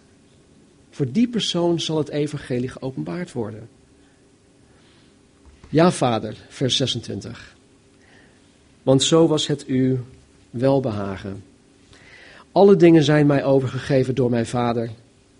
voor 0.90 1.12
die 1.12 1.28
persoon 1.28 1.80
zal 1.80 1.98
het 1.98 2.08
evangelie 2.08 2.68
geopenbaard 2.68 3.32
worden. 3.32 3.68
Ja, 5.68 5.92
vader, 5.92 6.36
vers 6.48 6.76
26. 6.76 7.56
Want 8.82 9.02
zo 9.02 9.26
was 9.26 9.46
het 9.46 9.68
u 9.68 10.00
welbehagen. 10.50 11.44
Alle 12.52 12.76
dingen 12.76 13.02
zijn 13.02 13.26
mij 13.26 13.44
overgegeven 13.44 14.14
door 14.14 14.30
mijn 14.30 14.46
vader. 14.46 14.90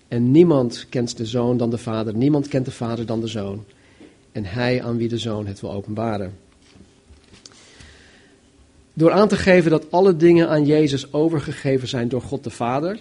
En 0.09 0.31
niemand 0.31 0.87
kent 0.89 1.17
de 1.17 1.27
zoon 1.27 1.57
dan 1.57 1.71
de 1.71 1.79
vader. 1.79 2.15
Niemand 2.15 2.49
kent 2.49 2.65
de 2.65 2.71
vader 2.71 3.07
dan 3.07 3.21
de 3.21 3.27
zoon 3.27 3.65
en 4.35 4.45
hij 4.45 4.83
aan 4.83 4.97
wie 4.97 5.09
de 5.09 5.19
zoon 5.19 5.47
het 5.47 5.61
wil 5.61 5.73
openbaren. 5.73 6.39
Door 8.95 9.13
aan 9.13 9.29
te 9.29 9.37
geven 9.37 9.71
dat 9.71 9.91
alle 9.91 10.17
dingen 10.17 10.49
aan 10.49 10.67
Jezus 10.67 11.13
overgegeven 11.13 11.89
zijn 11.89 12.09
door 12.09 12.23
God 12.23 12.45
de 12.45 12.51
Vader, 12.51 13.01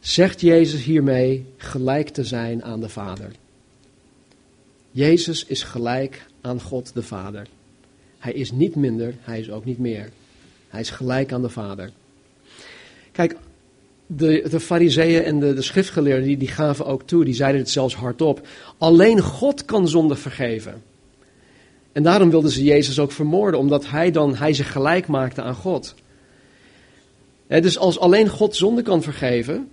zegt 0.00 0.40
Jezus 0.40 0.84
hiermee 0.84 1.46
gelijk 1.56 2.08
te 2.08 2.24
zijn 2.24 2.64
aan 2.64 2.80
de 2.80 2.88
Vader. 2.88 3.30
Jezus 4.90 5.44
is 5.44 5.62
gelijk 5.62 6.26
aan 6.40 6.60
God 6.60 6.94
de 6.94 7.02
Vader. 7.02 7.46
Hij 8.18 8.32
is 8.32 8.52
niet 8.52 8.74
minder, 8.74 9.14
hij 9.20 9.40
is 9.40 9.50
ook 9.50 9.64
niet 9.64 9.78
meer. 9.78 10.10
Hij 10.68 10.80
is 10.80 10.90
gelijk 10.90 11.32
aan 11.32 11.42
de 11.42 11.48
Vader. 11.48 11.90
Kijk, 13.12 13.36
de, 14.16 14.46
de 14.50 14.60
fariseeën 14.60 15.22
en 15.22 15.40
de, 15.40 15.54
de 15.54 15.62
schriftgeleerden 15.62 16.24
die, 16.24 16.36
die 16.36 16.48
gaven 16.48 16.86
ook 16.86 17.02
toe, 17.02 17.24
die 17.24 17.34
zeiden 17.34 17.60
het 17.60 17.70
zelfs 17.70 17.94
hardop. 17.94 18.46
Alleen 18.78 19.20
God 19.20 19.64
kan 19.64 19.88
zonde 19.88 20.16
vergeven. 20.16 20.82
En 21.92 22.02
daarom 22.02 22.30
wilden 22.30 22.50
ze 22.50 22.64
Jezus 22.64 22.98
ook 22.98 23.12
vermoorden, 23.12 23.60
omdat 23.60 23.88
hij 23.88 24.10
dan 24.10 24.34
hij 24.36 24.52
zich 24.52 24.72
gelijk 24.72 25.06
maakte 25.06 25.42
aan 25.42 25.54
God. 25.54 25.94
dus 27.46 27.78
als 27.78 27.98
alleen 27.98 28.28
God 28.28 28.56
zonde 28.56 28.82
kan 28.82 29.02
vergeven 29.02 29.68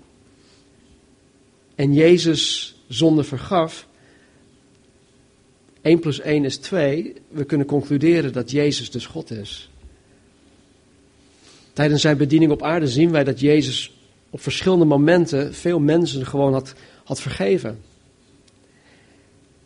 en 1.75 1.93
Jezus 1.93 2.75
zonde 2.87 3.23
vergaf, 3.23 3.87
1 5.81 5.99
plus 5.99 6.19
1 6.19 6.45
is 6.45 6.57
2, 6.57 7.13
we 7.27 7.43
kunnen 7.43 7.67
concluderen 7.67 8.33
dat 8.33 8.51
Jezus 8.51 8.91
dus 8.91 9.05
God 9.05 9.31
is. 9.31 9.69
Tijdens 11.73 12.01
zijn 12.01 12.17
bediening 12.17 12.51
op 12.51 12.63
aarde 12.63 12.87
zien 12.87 13.11
wij 13.11 13.23
dat 13.23 13.39
Jezus 13.39 13.91
op 14.31 14.41
verschillende 14.41 14.85
momenten 14.85 15.53
veel 15.53 15.79
mensen 15.79 16.25
gewoon 16.25 16.53
had, 16.53 16.73
had 17.03 17.21
vergeven. 17.21 17.79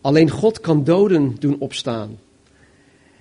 Alleen 0.02 0.30
God 0.30 0.60
kan 0.60 0.84
doden 0.84 1.36
doen 1.40 1.60
opstaan. 1.60 2.20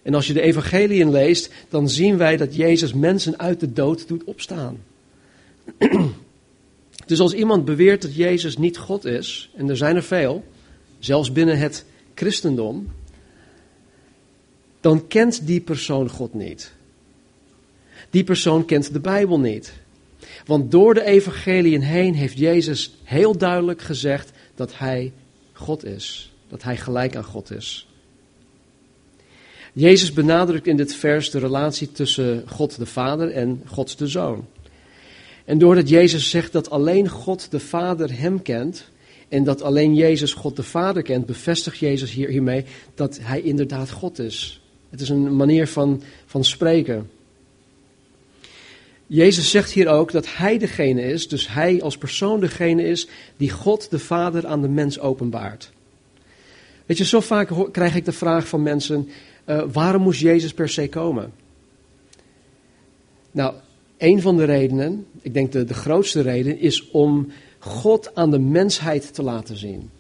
En 0.02 0.14
als 0.14 0.26
je 0.26 0.32
de 0.32 0.40
evangeliën 0.40 1.10
leest, 1.10 1.52
dan 1.68 1.88
zien 1.88 2.16
wij 2.16 2.36
dat 2.36 2.56
Jezus 2.56 2.92
mensen 2.92 3.38
uit 3.38 3.60
de 3.60 3.72
dood 3.72 4.08
doet 4.08 4.24
opstaan. 4.24 4.82
dus 7.06 7.20
als 7.20 7.32
iemand 7.32 7.64
beweert 7.64 8.02
dat 8.02 8.14
Jezus 8.14 8.56
niet 8.56 8.78
God 8.78 9.04
is, 9.04 9.50
en 9.56 9.68
er 9.68 9.76
zijn 9.76 9.96
er 9.96 10.02
veel, 10.02 10.44
zelfs 10.98 11.32
binnen 11.32 11.58
het 11.58 11.84
christendom, 12.14 12.88
dan 14.80 15.06
kent 15.06 15.46
die 15.46 15.60
persoon 15.60 16.10
God 16.10 16.34
niet. 16.34 16.72
Die 18.10 18.24
persoon 18.24 18.64
kent 18.64 18.92
de 18.92 19.00
Bijbel 19.00 19.40
niet. 19.40 19.72
Want 20.46 20.70
door 20.70 20.94
de 20.94 21.04
evangeliën 21.04 21.82
heen 21.82 22.14
heeft 22.14 22.38
Jezus 22.38 22.94
heel 23.04 23.36
duidelijk 23.36 23.82
gezegd 23.82 24.30
dat 24.54 24.78
hij 24.78 25.12
God 25.52 25.84
is. 25.84 26.32
Dat 26.48 26.62
hij 26.62 26.76
gelijk 26.76 27.16
aan 27.16 27.24
God 27.24 27.50
is. 27.50 27.86
Jezus 29.72 30.12
benadrukt 30.12 30.66
in 30.66 30.76
dit 30.76 30.94
vers 30.94 31.30
de 31.30 31.38
relatie 31.38 31.92
tussen 31.92 32.42
God 32.46 32.78
de 32.78 32.86
Vader 32.86 33.30
en 33.30 33.62
God 33.66 33.98
de 33.98 34.06
Zoon. 34.06 34.46
En 35.44 35.58
doordat 35.58 35.88
Jezus 35.88 36.30
zegt 36.30 36.52
dat 36.52 36.70
alleen 36.70 37.08
God 37.08 37.50
de 37.50 37.60
Vader 37.60 38.18
hem 38.18 38.42
kent 38.42 38.88
en 39.28 39.44
dat 39.44 39.62
alleen 39.62 39.94
Jezus 39.94 40.32
God 40.32 40.56
de 40.56 40.62
Vader 40.62 41.02
kent, 41.02 41.26
bevestigt 41.26 41.78
Jezus 41.78 42.12
hier, 42.12 42.28
hiermee 42.28 42.64
dat 42.94 43.18
hij 43.22 43.40
inderdaad 43.40 43.90
God 43.90 44.18
is. 44.18 44.60
Het 44.90 45.00
is 45.00 45.08
een 45.08 45.36
manier 45.36 45.68
van, 45.68 46.02
van 46.26 46.44
spreken. 46.44 47.10
Jezus 49.06 49.50
zegt 49.50 49.70
hier 49.70 49.88
ook 49.88 50.12
dat 50.12 50.36
hij 50.36 50.58
degene 50.58 51.02
is, 51.02 51.28
dus 51.28 51.48
hij 51.48 51.82
als 51.82 51.98
persoon 51.98 52.40
degene 52.40 52.82
is 52.82 53.08
die 53.36 53.50
God 53.50 53.90
de 53.90 53.98
Vader 53.98 54.46
aan 54.46 54.62
de 54.62 54.68
mens 54.68 54.98
openbaart. 54.98 55.72
Weet 56.86 56.98
je, 56.98 57.04
zo 57.04 57.20
vaak 57.20 57.72
krijg 57.72 57.94
ik 57.94 58.04
de 58.04 58.12
vraag 58.12 58.48
van 58.48 58.62
mensen, 58.62 59.08
uh, 59.46 59.64
waarom 59.72 60.02
moest 60.02 60.20
Jezus 60.20 60.54
per 60.54 60.68
se 60.68 60.88
komen? 60.88 61.32
Nou, 63.30 63.54
een 63.98 64.20
van 64.20 64.36
de 64.36 64.44
redenen, 64.44 65.06
ik 65.20 65.34
denk 65.34 65.52
de, 65.52 65.64
de 65.64 65.74
grootste 65.74 66.20
reden, 66.20 66.58
is 66.58 66.90
om 66.90 67.32
God 67.58 68.14
aan 68.14 68.30
de 68.30 68.38
mensheid 68.38 69.14
te 69.14 69.22
laten 69.22 69.56
zien. 69.56 69.90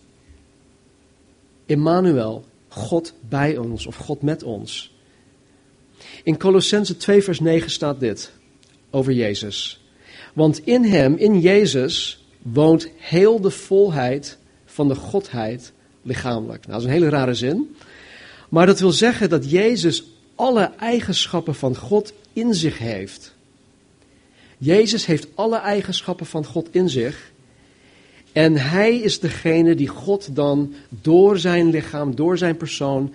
Immanuel, 1.66 2.44
God 2.68 3.14
bij 3.28 3.56
ons 3.56 3.86
of 3.86 3.96
God 3.96 4.22
met 4.22 4.42
ons. 4.42 4.94
In 6.22 6.38
Colossense 6.38 6.96
2 6.96 7.22
vers 7.22 7.40
9 7.40 7.70
staat 7.70 8.00
dit 8.00 8.32
over 8.94 9.12
Jezus. 9.12 9.80
Want 10.32 10.66
in 10.66 10.84
hem, 10.84 11.16
in 11.16 11.40
Jezus, 11.40 12.24
woont 12.42 12.88
heel 12.96 13.40
de 13.40 13.50
volheid 13.50 14.38
van 14.64 14.88
de 14.88 14.94
Godheid 14.94 15.72
lichamelijk. 16.02 16.66
Nou, 16.66 16.72
dat 16.72 16.80
is 16.80 16.86
een 16.86 17.00
hele 17.02 17.08
rare 17.08 17.34
zin. 17.34 17.76
Maar 18.48 18.66
dat 18.66 18.80
wil 18.80 18.92
zeggen 18.92 19.28
dat 19.28 19.50
Jezus 19.50 20.04
alle 20.34 20.72
eigenschappen 20.78 21.54
van 21.54 21.76
God 21.76 22.12
in 22.32 22.54
zich 22.54 22.78
heeft. 22.78 23.34
Jezus 24.58 25.06
heeft 25.06 25.26
alle 25.34 25.58
eigenschappen 25.58 26.26
van 26.26 26.44
God 26.44 26.68
in 26.70 26.88
zich. 26.88 27.32
En 28.32 28.56
hij 28.56 28.96
is 28.96 29.20
degene 29.20 29.74
die 29.74 29.88
God 29.88 30.36
dan 30.36 30.74
door 30.88 31.38
zijn 31.38 31.70
lichaam, 31.70 32.14
door 32.14 32.38
zijn 32.38 32.56
persoon, 32.56 33.14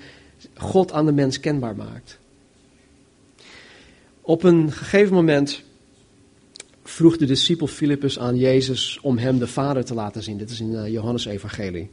God 0.55 0.91
aan 0.91 1.05
de 1.05 1.12
mens 1.12 1.39
kenbaar 1.39 1.75
maakt. 1.75 2.17
Op 4.21 4.43
een 4.43 4.71
gegeven 4.71 5.13
moment 5.13 5.63
vroeg 6.89 7.17
de 7.17 7.25
discipel 7.25 7.67
Filippus 7.67 8.19
aan 8.19 8.38
Jezus 8.38 9.00
om 9.01 9.17
hem 9.17 9.39
de 9.39 9.48
Vader 9.48 9.86
te 9.86 9.93
laten 9.93 10.24
zien. 10.24 10.38
Dit 10.38 10.50
is 10.50 10.60
in 10.60 10.75
eh, 10.75 10.91
Johannes 10.91 11.25
Evangelie. 11.25 11.89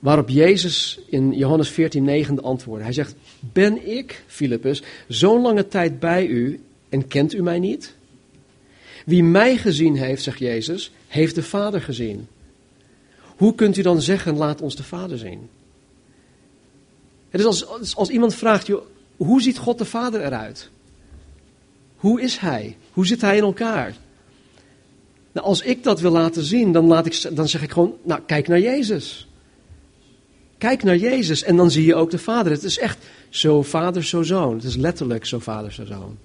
Waarop 0.00 0.28
Jezus 0.28 1.00
in 1.06 1.32
Johannes 1.32 1.68
14, 1.68 2.04
9 2.04 2.42
antwoordde. 2.42 2.84
Hij 2.84 2.92
zegt, 2.92 3.14
ben 3.40 3.88
ik, 3.96 4.24
Filippus, 4.26 4.82
zo'n 5.08 5.42
lange 5.42 5.68
tijd 5.68 5.98
bij 6.00 6.26
u 6.26 6.60
en 6.88 7.08
kent 7.08 7.34
u 7.34 7.42
mij 7.42 7.58
niet? 7.58 7.94
Wie 9.06 9.24
mij 9.24 9.56
gezien 9.56 9.96
heeft, 9.96 10.22
zegt 10.22 10.38
Jezus, 10.38 10.92
heeft 11.06 11.34
de 11.34 11.42
Vader 11.42 11.80
gezien. 11.80 12.28
Hoe 13.20 13.54
kunt 13.54 13.76
u 13.76 13.82
dan 13.82 14.02
zeggen, 14.02 14.36
laat 14.36 14.60
ons 14.60 14.76
de 14.76 14.82
Vader 14.82 15.18
zien? 15.18 15.48
Het 17.30 17.40
is 17.40 17.46
als, 17.46 17.96
als 17.96 18.08
iemand 18.08 18.34
vraagt, 18.34 18.70
hoe 19.16 19.42
ziet 19.42 19.58
God 19.58 19.78
de 19.78 19.84
Vader 19.84 20.24
eruit? 20.24 20.70
Hoe 22.04 22.20
is 22.20 22.36
Hij? 22.36 22.76
Hoe 22.92 23.06
zit 23.06 23.20
Hij 23.20 23.36
in 23.36 23.42
elkaar? 23.42 23.94
Nou, 25.32 25.46
als 25.46 25.60
ik 25.60 25.82
dat 25.82 26.00
wil 26.00 26.10
laten 26.10 26.42
zien, 26.42 26.72
dan, 26.72 26.86
laat 26.86 27.06
ik, 27.06 27.36
dan 27.36 27.48
zeg 27.48 27.62
ik 27.62 27.70
gewoon, 27.70 27.96
nou, 28.02 28.20
kijk 28.26 28.48
naar 28.48 28.60
Jezus. 28.60 29.28
Kijk 30.58 30.82
naar 30.82 30.96
Jezus 30.96 31.42
en 31.42 31.56
dan 31.56 31.70
zie 31.70 31.84
je 31.84 31.94
ook 31.94 32.10
de 32.10 32.18
Vader. 32.18 32.52
Het 32.52 32.62
is 32.62 32.78
echt 32.78 33.06
zo 33.28 33.62
vader, 33.62 34.04
zo 34.04 34.22
zoon. 34.22 34.54
Het 34.54 34.64
is 34.64 34.76
letterlijk 34.76 35.26
zo 35.26 35.38
vader, 35.38 35.72
zo 35.72 35.84
zoon. 35.84 36.18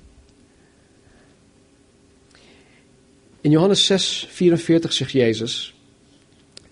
In 3.41 3.51
Johannes 3.51 3.86
6, 3.86 4.27
44 4.30 4.93
zegt 4.93 5.12
Jezus: 5.12 5.73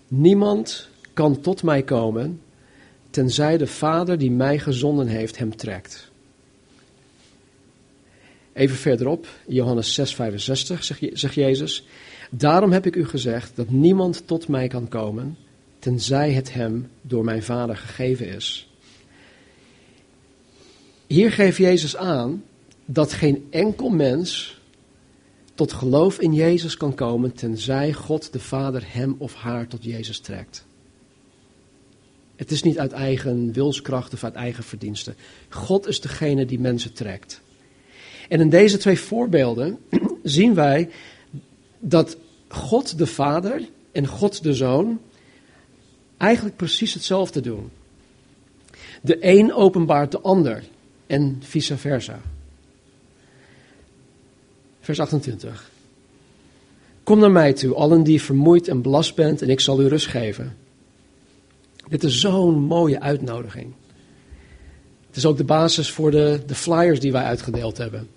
Niemand 0.08 0.88
kan 1.12 1.40
tot 1.40 1.62
mij 1.62 1.82
komen 1.82 2.40
tenzij 3.10 3.56
de 3.56 3.66
Vader 3.66 4.18
die 4.18 4.30
mij 4.30 4.58
gezonden 4.58 5.06
heeft 5.06 5.38
hem 5.38 5.56
trekt. 5.56 6.07
Even 8.52 8.76
verderop, 8.76 9.26
Johannes 9.46 9.94
6, 9.94 10.14
65 10.14 10.84
zegt 11.12 11.34
Jezus: 11.34 11.86
Daarom 12.30 12.72
heb 12.72 12.86
ik 12.86 12.96
u 12.96 13.06
gezegd 13.06 13.56
dat 13.56 13.70
niemand 13.70 14.26
tot 14.26 14.48
mij 14.48 14.68
kan 14.68 14.88
komen 14.88 15.36
tenzij 15.78 16.32
het 16.32 16.52
hem 16.52 16.90
door 17.00 17.24
mijn 17.24 17.42
Vader 17.42 17.76
gegeven 17.76 18.28
is. 18.28 18.70
Hier 21.06 21.32
geeft 21.32 21.56
Jezus 21.56 21.96
aan 21.96 22.44
dat 22.84 23.12
geen 23.12 23.46
enkel 23.50 23.88
mens 23.88 24.60
tot 25.54 25.72
geloof 25.72 26.20
in 26.20 26.34
Jezus 26.34 26.76
kan 26.76 26.94
komen 26.94 27.32
tenzij 27.32 27.92
God 27.92 28.32
de 28.32 28.40
Vader 28.40 28.82
hem 28.86 29.14
of 29.18 29.34
haar 29.34 29.66
tot 29.66 29.84
Jezus 29.84 30.18
trekt. 30.18 30.66
Het 32.36 32.50
is 32.50 32.62
niet 32.62 32.78
uit 32.78 32.92
eigen 32.92 33.52
wilskracht 33.52 34.12
of 34.12 34.24
uit 34.24 34.34
eigen 34.34 34.64
verdiensten. 34.64 35.14
God 35.48 35.86
is 35.86 36.00
degene 36.00 36.46
die 36.46 36.60
mensen 36.60 36.92
trekt. 36.92 37.40
En 38.28 38.40
in 38.40 38.48
deze 38.48 38.76
twee 38.76 39.00
voorbeelden 39.00 39.78
zien 40.22 40.54
wij 40.54 40.90
dat 41.78 42.16
God 42.48 42.98
de 42.98 43.06
Vader 43.06 43.68
en 43.92 44.06
God 44.06 44.42
de 44.42 44.54
Zoon 44.54 45.00
eigenlijk 46.16 46.56
precies 46.56 46.94
hetzelfde 46.94 47.40
doen. 47.40 47.70
De 49.02 49.16
een 49.20 49.52
openbaart 49.52 50.10
de 50.10 50.20
ander 50.20 50.64
en 51.06 51.36
vice 51.40 51.76
versa. 51.76 52.20
Vers 54.80 55.00
28. 55.00 55.70
Kom 57.02 57.18
naar 57.18 57.30
mij 57.30 57.52
toe, 57.52 57.74
allen 57.74 58.02
die 58.02 58.22
vermoeid 58.22 58.68
en 58.68 58.82
belast 58.82 59.14
bent, 59.14 59.42
en 59.42 59.48
ik 59.48 59.60
zal 59.60 59.80
u 59.80 59.86
rust 59.86 60.06
geven. 60.06 60.56
Dit 61.88 62.04
is 62.04 62.20
zo'n 62.20 62.60
mooie 62.60 63.00
uitnodiging. 63.00 63.72
Het 65.06 65.16
is 65.16 65.26
ook 65.26 65.36
de 65.36 65.44
basis 65.44 65.90
voor 65.90 66.10
de, 66.10 66.40
de 66.46 66.54
flyers 66.54 67.00
die 67.00 67.12
wij 67.12 67.22
uitgedeeld 67.22 67.78
hebben. 67.78 68.08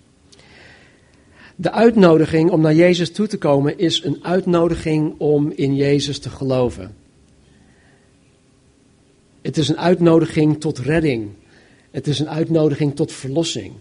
De 1.61 1.71
uitnodiging 1.71 2.51
om 2.51 2.61
naar 2.61 2.73
Jezus 2.73 3.11
toe 3.11 3.27
te 3.27 3.37
komen 3.37 3.77
is 3.77 4.03
een 4.03 4.19
uitnodiging 4.21 5.13
om 5.17 5.51
in 5.55 5.75
Jezus 5.75 6.19
te 6.19 6.29
geloven. 6.29 6.95
Het 9.41 9.57
is 9.57 9.69
een 9.69 9.77
uitnodiging 9.77 10.59
tot 10.59 10.79
redding. 10.79 11.29
Het 11.91 12.07
is 12.07 12.19
een 12.19 12.29
uitnodiging 12.29 12.95
tot 12.95 13.11
verlossing. 13.11 13.73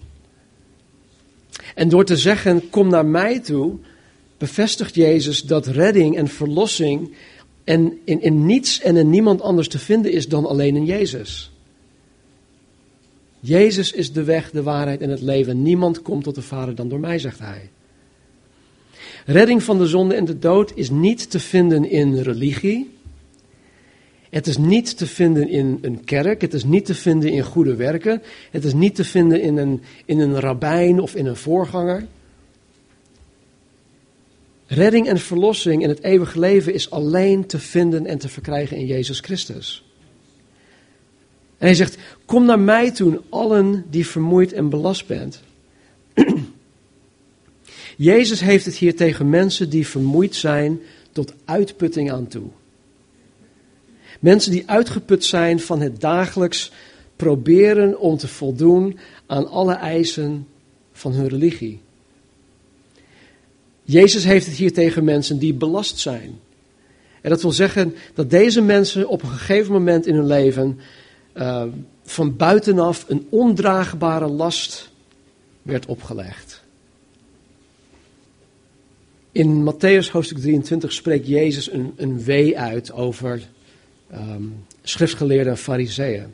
En 1.74 1.88
door 1.88 2.04
te 2.04 2.16
zeggen, 2.16 2.70
kom 2.70 2.88
naar 2.88 3.06
mij 3.06 3.38
toe, 3.38 3.76
bevestigt 4.38 4.94
Jezus 4.94 5.42
dat 5.42 5.66
redding 5.66 6.16
en 6.16 6.28
verlossing 6.28 7.14
en 7.64 7.98
in, 8.04 8.22
in 8.22 8.46
niets 8.46 8.80
en 8.80 8.96
in 8.96 9.10
niemand 9.10 9.40
anders 9.40 9.68
te 9.68 9.78
vinden 9.78 10.12
is 10.12 10.28
dan 10.28 10.46
alleen 10.46 10.76
in 10.76 10.84
Jezus. 10.84 11.52
Jezus 13.40 13.92
is 13.92 14.12
de 14.12 14.24
weg, 14.24 14.50
de 14.50 14.62
waarheid 14.62 15.00
en 15.00 15.10
het 15.10 15.20
leven. 15.20 15.62
Niemand 15.62 16.02
komt 16.02 16.24
tot 16.24 16.34
de 16.34 16.42
Vader 16.42 16.74
dan 16.74 16.88
door 16.88 17.00
mij, 17.00 17.18
zegt 17.18 17.38
hij. 17.38 17.70
Redding 19.26 19.62
van 19.62 19.78
de 19.78 19.86
zonde 19.86 20.14
en 20.14 20.24
de 20.24 20.38
dood 20.38 20.72
is 20.74 20.90
niet 20.90 21.30
te 21.30 21.40
vinden 21.40 21.90
in 21.90 22.18
religie. 22.18 22.98
Het 24.30 24.46
is 24.46 24.56
niet 24.56 24.96
te 24.96 25.06
vinden 25.06 25.48
in 25.48 25.78
een 25.82 26.04
kerk, 26.04 26.40
het 26.40 26.54
is 26.54 26.64
niet 26.64 26.84
te 26.84 26.94
vinden 26.94 27.30
in 27.30 27.42
goede 27.42 27.76
werken, 27.76 28.22
het 28.50 28.64
is 28.64 28.74
niet 28.74 28.94
te 28.94 29.04
vinden 29.04 29.40
in 29.40 29.56
een, 29.56 29.82
in 30.04 30.20
een 30.20 30.40
rabbijn 30.40 31.00
of 31.00 31.14
in 31.14 31.26
een 31.26 31.36
voorganger. 31.36 32.06
Redding 34.66 35.08
en 35.08 35.18
verlossing 35.18 35.82
in 35.82 35.88
het 35.88 36.02
eeuwige 36.02 36.38
leven 36.38 36.74
is 36.74 36.90
alleen 36.90 37.46
te 37.46 37.58
vinden 37.58 38.06
en 38.06 38.18
te 38.18 38.28
verkrijgen 38.28 38.76
in 38.76 38.86
Jezus 38.86 39.20
Christus. 39.20 39.89
En 41.60 41.66
hij 41.66 41.74
zegt: 41.74 41.96
Kom 42.24 42.44
naar 42.44 42.60
mij 42.60 42.90
toe, 42.90 43.20
allen 43.28 43.84
die 43.90 44.06
vermoeid 44.06 44.52
en 44.52 44.68
belast 44.68 45.06
bent. 45.06 45.40
Jezus 47.96 48.40
heeft 48.40 48.64
het 48.64 48.74
hier 48.74 48.96
tegen 48.96 49.28
mensen 49.28 49.70
die 49.70 49.86
vermoeid 49.86 50.34
zijn 50.34 50.80
tot 51.12 51.32
uitputting 51.44 52.12
aan 52.12 52.26
toe. 52.26 52.48
Mensen 54.20 54.52
die 54.52 54.62
uitgeput 54.66 55.24
zijn 55.24 55.60
van 55.60 55.80
het 55.80 56.00
dagelijks 56.00 56.72
proberen 57.16 57.98
om 57.98 58.16
te 58.16 58.28
voldoen 58.28 58.98
aan 59.26 59.48
alle 59.48 59.74
eisen 59.74 60.46
van 60.92 61.12
hun 61.12 61.28
religie. 61.28 61.80
Jezus 63.82 64.24
heeft 64.24 64.46
het 64.46 64.54
hier 64.54 64.72
tegen 64.72 65.04
mensen 65.04 65.38
die 65.38 65.54
belast 65.54 65.98
zijn. 65.98 66.38
En 67.20 67.30
dat 67.30 67.42
wil 67.42 67.52
zeggen 67.52 67.94
dat 68.14 68.30
deze 68.30 68.60
mensen 68.60 69.08
op 69.08 69.22
een 69.22 69.28
gegeven 69.28 69.72
moment 69.72 70.06
in 70.06 70.14
hun 70.14 70.26
leven 70.26 70.80
uh, 71.34 71.64
van 72.04 72.36
buitenaf 72.36 73.04
een 73.08 73.26
ondraagbare 73.30 74.28
last 74.28 74.90
werd 75.62 75.86
opgelegd. 75.86 76.62
In 79.32 79.72
Matthäus 79.72 80.10
hoofdstuk 80.10 80.38
23 80.38 80.92
spreekt 80.92 81.26
Jezus 81.26 81.72
een, 81.72 81.92
een 81.96 82.24
wee 82.24 82.58
uit 82.58 82.92
over 82.92 83.42
um, 84.14 84.64
schriftgeleerde 84.82 85.56
fariseeën. 85.56 86.26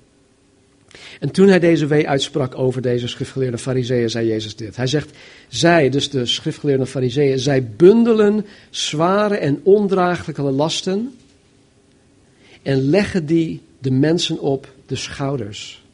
En 1.20 1.30
toen 1.30 1.48
hij 1.48 1.58
deze 1.58 1.86
wee 1.86 2.08
uitsprak 2.08 2.58
over 2.58 2.82
deze 2.82 3.08
schriftgeleerde 3.08 3.58
fariseeën, 3.58 4.10
zei 4.10 4.26
Jezus 4.26 4.56
dit. 4.56 4.76
Hij 4.76 4.86
zegt, 4.86 5.10
zij, 5.48 5.90
dus 5.90 6.10
de 6.10 6.26
schriftgeleerde 6.26 6.86
fariseeën, 6.86 7.38
zij 7.38 7.66
bundelen 7.66 8.46
zware 8.70 9.36
en 9.36 9.60
ondraaglijke 9.62 10.42
lasten 10.42 11.14
en 12.62 12.90
leggen 12.90 13.26
die 13.26 13.60
de 13.78 13.90
mensen 13.90 14.40
op 14.40 14.74
de 14.86 14.96
schouders, 14.96 15.84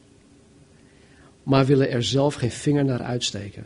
maar 1.43 1.65
willen 1.65 1.89
er 1.89 2.03
zelf 2.03 2.33
geen 2.33 2.51
vinger 2.51 2.85
naar 2.85 3.01
uitsteken. 3.01 3.65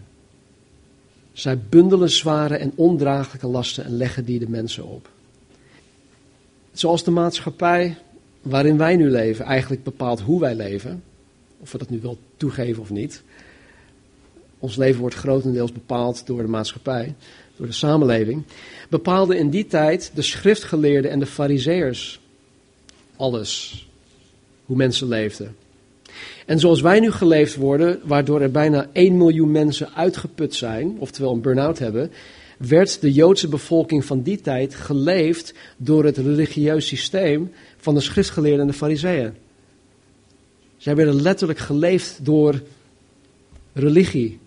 Zij 1.33 1.59
bundelen 1.69 2.09
zware 2.09 2.55
en 2.55 2.71
ondraaglijke 2.75 3.47
lasten 3.47 3.85
en 3.85 3.97
leggen 3.97 4.25
die 4.25 4.39
de 4.39 4.49
mensen 4.49 4.85
op. 4.85 5.09
Zoals 6.71 7.03
de 7.03 7.11
maatschappij 7.11 7.97
waarin 8.41 8.77
wij 8.77 8.95
nu 8.95 9.09
leven 9.09 9.45
eigenlijk 9.45 9.83
bepaalt 9.83 10.21
hoe 10.21 10.39
wij 10.39 10.55
leven, 10.55 11.03
of 11.59 11.71
we 11.71 11.77
dat 11.77 11.89
nu 11.89 11.99
wel 12.01 12.17
toegeven 12.37 12.81
of 12.81 12.89
niet. 12.89 13.23
Ons 14.59 14.75
leven 14.75 14.99
wordt 14.99 15.15
grotendeels 15.15 15.71
bepaald 15.71 16.25
door 16.25 16.41
de 16.41 16.47
maatschappij, 16.47 17.15
door 17.55 17.67
de 17.67 17.73
samenleving. 17.73 18.43
Bepaalden 18.89 19.37
in 19.37 19.49
die 19.49 19.67
tijd 19.67 20.11
de 20.13 20.21
schriftgeleerden 20.21 21.11
en 21.11 21.19
de 21.19 21.25
fariseërs 21.25 22.19
alles. 23.15 23.86
Hoe 24.67 24.75
mensen 24.77 25.07
leefden. 25.07 25.55
En 26.45 26.59
zoals 26.59 26.81
wij 26.81 26.99
nu 26.99 27.11
geleefd 27.11 27.55
worden, 27.55 27.99
waardoor 28.03 28.41
er 28.41 28.51
bijna 28.51 28.87
1 28.91 29.17
miljoen 29.17 29.51
mensen 29.51 29.93
uitgeput 29.93 30.55
zijn, 30.55 30.95
oftewel 30.99 31.33
een 31.33 31.41
burn-out 31.41 31.79
hebben, 31.79 32.11
werd 32.57 33.01
de 33.01 33.13
Joodse 33.13 33.47
bevolking 33.47 34.05
van 34.05 34.21
die 34.21 34.41
tijd 34.41 34.75
geleefd 34.75 35.53
door 35.77 36.05
het 36.05 36.17
religieus 36.17 36.87
systeem 36.87 37.51
van 37.77 37.93
de 37.93 38.01
schriftgeleerden 38.01 38.61
en 38.61 38.67
de 38.67 38.73
fariseeën. 38.73 39.33
Zij 40.77 40.95
werden 40.95 41.21
letterlijk 41.21 41.59
geleefd 41.59 42.19
door 42.21 42.61
religie. 43.73 44.39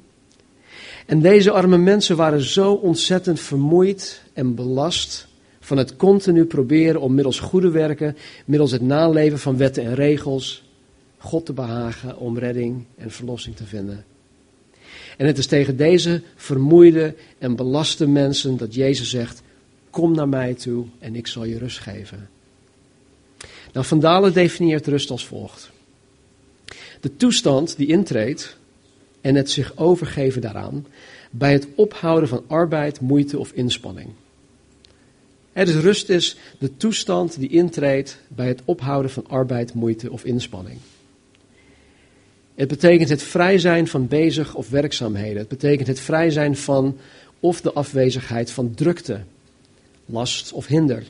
En 1.07 1.21
deze 1.21 1.51
arme 1.51 1.79
mensen 1.79 2.17
waren 2.17 2.41
zo 2.41 2.73
ontzettend 2.73 3.41
vermoeid 3.41 4.23
en 4.33 4.55
belast 4.55 5.29
van 5.61 5.77
het 5.79 5.97
continu 5.97 6.45
proberen 6.45 7.01
om 7.01 7.15
middels 7.15 7.41
goede 7.41 7.71
werken, 7.71 8.17
middels 8.45 8.71
het 8.71 8.83
naleven 8.83 9.39
van 9.39 9.57
wetten 9.57 9.85
en 9.85 9.95
regels, 9.95 10.65
God 11.19 11.47
te 11.47 11.53
behagen 11.53 12.19
om 12.19 12.39
redding 12.39 12.85
en 12.97 13.11
verlossing 13.11 13.57
te 13.57 13.65
vinden. 13.65 14.05
En 15.17 15.27
het 15.27 15.39
is 15.39 15.47
tegen 15.47 15.77
deze 15.77 16.23
vermoeide 16.37 17.15
en 17.39 17.57
belaste 17.57 18.09
mensen 18.09 18.57
dat 18.57 18.75
Jezus 18.75 19.11
zegt: 19.11 19.43
Kom 19.91 20.15
naar 20.15 20.29
mij 20.29 20.55
toe 20.55 20.85
en 20.99 21.17
ik 21.17 21.27
zal 21.27 21.45
je 21.45 21.59
rust 21.59 21.79
geven. 21.79 22.29
Nou, 23.73 23.87
Van 23.87 24.01
Dalen 24.01 24.33
definieert 24.33 24.87
rust 24.87 25.11
als 25.11 25.27
volgt: 25.27 25.71
De 27.01 27.17
toestand 27.17 27.77
die 27.77 27.87
intreedt 27.87 28.57
en 29.21 29.35
het 29.35 29.51
zich 29.51 29.77
overgeven 29.77 30.41
daaraan 30.41 30.87
bij 31.31 31.53
het 31.53 31.69
ophouden 31.75 32.29
van 32.29 32.45
arbeid, 32.47 33.01
moeite 33.01 33.39
of 33.39 33.53
inspanning. 33.53 34.11
Het 35.53 35.69
is 35.69 35.75
rust 35.75 36.09
is 36.09 36.37
de 36.59 36.77
toestand 36.77 37.39
die 37.39 37.49
intreedt 37.49 38.19
bij 38.29 38.49
het 38.49 38.63
ophouden 38.65 39.11
van 39.11 39.27
arbeid, 39.27 39.75
moeite 39.75 40.11
of 40.11 40.25
inspanning. 40.25 40.79
Het 42.55 42.69
betekent 42.69 43.09
het 43.09 43.23
vrij 43.23 43.59
zijn 43.59 43.87
van 43.89 44.09
bezig 44.09 44.55
of 44.55 44.71
werkzaamheden. 44.71 45.39
Het 45.39 45.49
betekent 45.49 45.89
het 45.89 46.01
vrij 46.01 46.31
zijn 46.31 46.57
van 46.57 46.99
of 47.41 47.61
de 47.61 47.73
afwezigheid 47.73 48.51
van 48.51 48.75
drukte, 48.75 49.21
last 50.07 50.53
of 50.53 50.67
hinder. 50.67 51.05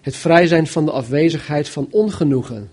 Het 0.00 0.16
vrij 0.16 0.46
zijn 0.46 0.66
van 0.66 0.84
de 0.84 0.90
afwezigheid 0.90 1.68
van 1.68 1.88
ongenoegen, 1.90 2.70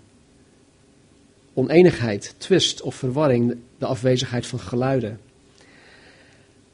oneenigheid, 1.53 2.35
twist 2.37 2.81
of 2.81 2.95
verwarring, 2.95 3.57
de 3.77 3.85
afwezigheid 3.85 4.45
van 4.45 4.59
geluiden. 4.59 5.19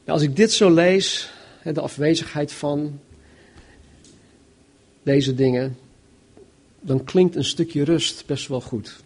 Nou, 0.05 0.19
als 0.19 0.21
ik 0.21 0.35
dit 0.35 0.51
zo 0.51 0.73
lees, 0.73 1.31
de 1.63 1.81
afwezigheid 1.81 2.53
van 2.53 2.99
deze 5.03 5.35
dingen, 5.35 5.77
dan 6.81 7.03
klinkt 7.03 7.35
een 7.35 7.43
stukje 7.43 7.83
rust 7.83 8.25
best 8.25 8.47
wel 8.47 8.61
goed. 8.61 9.03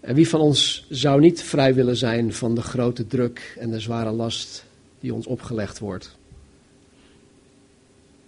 En 0.00 0.14
wie 0.14 0.28
van 0.28 0.40
ons 0.40 0.86
zou 0.88 1.20
niet 1.20 1.42
vrij 1.42 1.74
willen 1.74 1.96
zijn 1.96 2.32
van 2.32 2.54
de 2.54 2.62
grote 2.62 3.06
druk 3.06 3.56
en 3.58 3.70
de 3.70 3.80
zware 3.80 4.10
last 4.10 4.64
die 5.00 5.14
ons 5.14 5.26
opgelegd 5.26 5.78
wordt? 5.78 6.16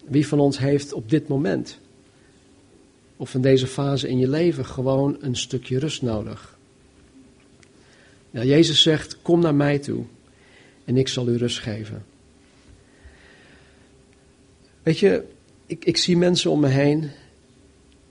Wie 0.05 0.27
van 0.27 0.41
ons 0.41 0.59
heeft 0.59 0.93
op 0.93 1.11
dit 1.11 1.29
moment, 1.29 1.79
of 3.17 3.35
in 3.35 3.41
deze 3.41 3.67
fase 3.67 4.09
in 4.09 4.19
je 4.19 4.29
leven, 4.29 4.67
gewoon 4.67 5.17
een 5.21 5.37
stukje 5.37 5.79
rust 5.79 6.03
nodig? 6.03 6.59
Nou, 8.31 8.47
Jezus 8.47 8.83
zegt: 8.83 9.19
Kom 9.23 9.41
naar 9.41 9.55
mij 9.55 9.79
toe 9.79 10.05
en 10.85 10.97
ik 10.97 11.09
zal 11.09 11.29
u 11.29 11.37
rust 11.37 11.59
geven. 11.59 12.05
Weet 14.85 14.99
je, 14.99 15.25
ik, 15.67 15.85
ik 15.85 15.97
zie 15.97 16.17
mensen 16.17 16.51
om 16.51 16.61
me 16.61 16.69
heen 16.69 17.11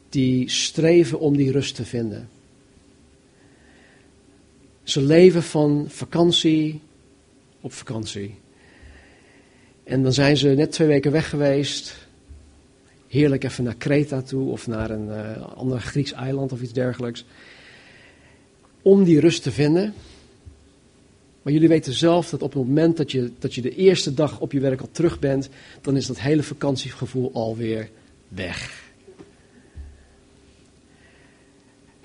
die 0.09 0.49
streven 0.49 1.19
om 1.19 1.37
die 1.37 1.51
rust 1.51 1.75
te 1.75 1.85
vinden. 1.85 2.29
Ze 4.83 5.01
leven 5.01 5.43
van 5.43 5.85
vakantie 5.87 6.81
op 7.61 7.73
vakantie. 7.73 8.35
En 9.83 10.03
dan 10.03 10.13
zijn 10.13 10.37
ze 10.37 10.47
net 10.47 10.71
twee 10.71 10.87
weken 10.87 11.11
weg 11.11 11.29
geweest. 11.29 12.07
Heerlijk 13.07 13.43
even 13.43 13.63
naar 13.63 13.75
Kreta 13.75 14.21
toe 14.21 14.51
of 14.51 14.67
naar 14.67 14.89
een 14.89 15.07
uh, 15.07 15.41
ander 15.55 15.79
Grieks 15.79 16.11
eiland 16.11 16.51
of 16.51 16.61
iets 16.61 16.73
dergelijks. 16.73 17.25
Om 18.81 19.03
die 19.03 19.19
rust 19.19 19.43
te 19.43 19.51
vinden. 19.51 19.93
Maar 21.43 21.53
jullie 21.53 21.67
weten 21.67 21.93
zelf 21.93 22.29
dat 22.29 22.41
op 22.41 22.53
het 22.53 22.65
moment 22.65 22.97
dat 22.97 23.11
je, 23.11 23.31
dat 23.39 23.55
je 23.55 23.61
de 23.61 23.75
eerste 23.75 24.13
dag 24.13 24.39
op 24.39 24.51
je 24.51 24.59
werk 24.59 24.81
al 24.81 24.89
terug 24.91 25.19
bent, 25.19 25.49
dan 25.81 25.95
is 25.95 26.05
dat 26.05 26.19
hele 26.19 26.43
vakantiegevoel 26.43 27.31
alweer 27.33 27.89
weg. 28.27 28.83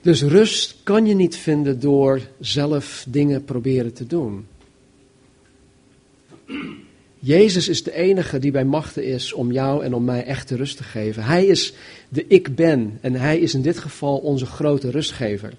Dus 0.01 0.23
rust 0.23 0.77
kan 0.83 1.07
je 1.07 1.15
niet 1.15 1.37
vinden 1.37 1.81
door 1.81 2.21
zelf 2.41 3.07
dingen 3.09 3.45
proberen 3.45 3.93
te 3.93 4.07
doen. 4.07 4.47
Jezus 7.19 7.69
is 7.69 7.83
de 7.83 7.93
enige 7.93 8.39
die 8.39 8.51
bij 8.51 8.65
machten 8.65 9.05
is 9.05 9.33
om 9.33 9.53
jou 9.53 9.85
en 9.85 9.95
om 9.95 10.05
mij 10.05 10.25
echte 10.25 10.57
rust 10.57 10.77
te 10.77 10.83
geven. 10.83 11.23
Hij 11.23 11.47
is 11.47 11.73
de 12.09 12.27
ik 12.27 12.55
ben 12.55 12.99
en 13.01 13.15
hij 13.15 13.39
is 13.39 13.55
in 13.55 13.63
dit 13.63 13.79
geval 13.79 14.19
onze 14.19 14.47
grote 14.47 14.91
rustgever. 14.91 15.53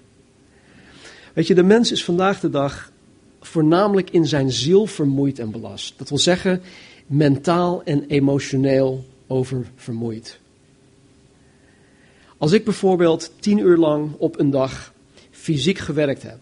Weet 1.32 1.46
je, 1.46 1.54
de 1.54 1.62
mens 1.62 1.92
is 1.92 2.04
vandaag 2.04 2.40
de 2.40 2.50
dag 2.50 2.92
voornamelijk 3.40 4.10
in 4.10 4.26
zijn 4.26 4.50
ziel 4.50 4.86
vermoeid 4.86 5.38
en 5.38 5.50
belast. 5.50 5.94
Dat 5.96 6.08
wil 6.08 6.18
zeggen, 6.18 6.62
mentaal 7.06 7.82
en 7.84 8.04
emotioneel 8.06 9.04
oververmoeid. 9.26 10.38
Als 12.38 12.52
ik 12.52 12.64
bijvoorbeeld 12.64 13.32
tien 13.40 13.58
uur 13.58 13.76
lang 13.76 14.10
op 14.18 14.38
een 14.38 14.50
dag 14.50 14.92
fysiek 15.30 15.78
gewerkt 15.78 16.22
heb, 16.22 16.38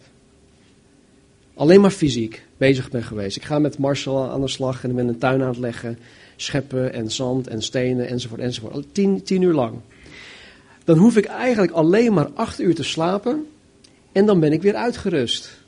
alleen 1.55 1.81
maar 1.81 1.91
fysiek 1.91 2.47
bezig 2.57 2.91
ben 2.91 3.03
geweest. 3.03 3.37
Ik 3.37 3.45
ga 3.45 3.59
met 3.59 3.79
Marcel 3.79 4.31
aan 4.31 4.41
de 4.41 4.49
slag 4.49 4.85
en 4.85 4.91
ik 4.91 4.97
ben 4.97 5.09
een 5.09 5.19
tuin 5.19 5.43
aan 5.43 5.49
het 5.49 5.59
leggen, 5.59 5.99
scheppen 6.37 6.93
en 6.93 7.11
zand 7.11 7.47
en 7.47 7.63
stenen 7.63 8.09
enzovoort 8.09 8.41
enzovoort. 8.41 8.87
Tien, 8.93 9.23
tien 9.23 9.43
uur 9.43 9.55
lang. 9.55 9.79
Dan 10.85 10.99
hoef 10.99 11.17
ik 11.17 11.25
eigenlijk 11.25 11.73
alleen 11.73 12.13
maar 12.13 12.29
acht 12.35 12.61
uur 12.61 12.75
te 12.75 12.83
slapen 12.83 13.47
en 14.13 14.27
dan 14.27 14.41
ben 14.41 14.53
ik 14.53 14.63
weer 14.63 14.75
uitgerust 14.75 15.59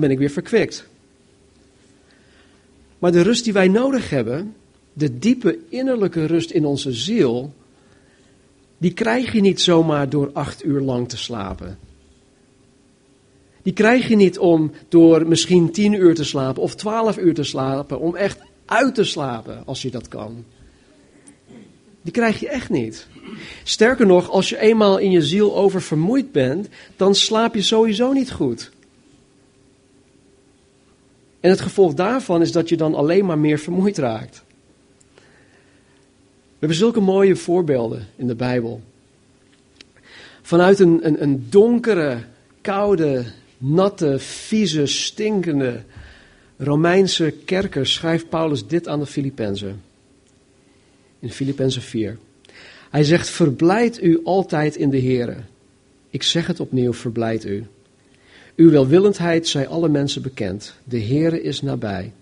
ben 0.00 0.10
ik 0.10 0.18
weer 0.18 0.30
verkwikt. 0.30 0.86
Maar 2.98 3.12
de 3.12 3.22
rust 3.22 3.44
die 3.44 3.52
wij 3.52 3.68
nodig 3.68 4.10
hebben, 4.10 4.54
de 4.92 5.18
diepe 5.18 5.58
innerlijke 5.68 6.24
rust 6.26 6.50
in 6.50 6.64
onze 6.64 6.92
ziel, 6.92 7.52
die 8.78 8.92
krijg 8.92 9.32
je 9.32 9.40
niet 9.40 9.60
zomaar 9.60 10.08
door 10.08 10.30
acht 10.32 10.64
uur 10.64 10.80
lang 10.80 11.08
te 11.08 11.16
slapen. 11.16 11.78
Die 13.62 13.72
krijg 13.72 14.08
je 14.08 14.16
niet 14.16 14.38
om 14.38 14.72
door 14.88 15.28
misschien 15.28 15.72
tien 15.72 15.92
uur 15.92 16.14
te 16.14 16.24
slapen 16.24 16.62
of 16.62 16.74
twaalf 16.74 17.18
uur 17.18 17.34
te 17.34 17.44
slapen, 17.44 18.00
om 18.00 18.16
echt 18.16 18.38
uit 18.64 18.94
te 18.94 19.04
slapen 19.04 19.62
als 19.66 19.82
je 19.82 19.90
dat 19.90 20.08
kan. 20.08 20.44
Die 22.02 22.12
krijg 22.12 22.40
je 22.40 22.48
echt 22.48 22.70
niet. 22.70 23.06
Sterker 23.62 24.06
nog, 24.06 24.30
als 24.30 24.48
je 24.48 24.58
eenmaal 24.58 24.98
in 24.98 25.10
je 25.10 25.22
ziel 25.22 25.56
oververmoeid 25.56 26.32
bent, 26.32 26.68
dan 26.96 27.14
slaap 27.14 27.54
je 27.54 27.62
sowieso 27.62 28.12
niet 28.12 28.32
goed. 28.32 28.70
En 31.44 31.50
het 31.50 31.60
gevolg 31.60 31.94
daarvan 31.94 32.42
is 32.42 32.52
dat 32.52 32.68
je 32.68 32.76
dan 32.76 32.94
alleen 32.94 33.24
maar 33.24 33.38
meer 33.38 33.58
vermoeid 33.58 33.98
raakt. 33.98 34.42
We 35.14 36.58
hebben 36.58 36.78
zulke 36.78 37.00
mooie 37.00 37.36
voorbeelden 37.36 38.06
in 38.16 38.26
de 38.26 38.34
Bijbel. 38.34 38.82
Vanuit 40.42 40.78
een, 40.78 41.06
een, 41.06 41.22
een 41.22 41.46
donkere, 41.50 42.18
koude, 42.60 43.24
natte, 43.58 44.18
vieze, 44.18 44.86
stinkende 44.86 45.82
Romeinse 46.56 47.34
kerker 47.44 47.86
schrijft 47.86 48.28
Paulus 48.28 48.66
dit 48.66 48.88
aan 48.88 48.98
de 48.98 49.06
Filippenzen. 49.06 49.82
In 51.18 51.30
Filippenzen 51.30 51.82
4. 51.82 52.18
Hij 52.90 53.04
zegt, 53.04 53.28
verblijd 53.28 54.02
u 54.02 54.20
altijd 54.22 54.76
in 54.76 54.90
de 54.90 55.02
Here. 55.02 55.36
Ik 56.10 56.22
zeg 56.22 56.46
het 56.46 56.60
opnieuw, 56.60 56.92
verblijd 56.92 57.44
u. 57.44 57.66
Uw 58.56 58.70
welwillendheid 58.70 59.48
zij 59.48 59.68
alle 59.68 59.88
mensen 59.88 60.22
bekend. 60.22 60.74
De 60.84 61.00
Heere 61.00 61.42
is 61.42 61.62
nabij. 61.62 62.12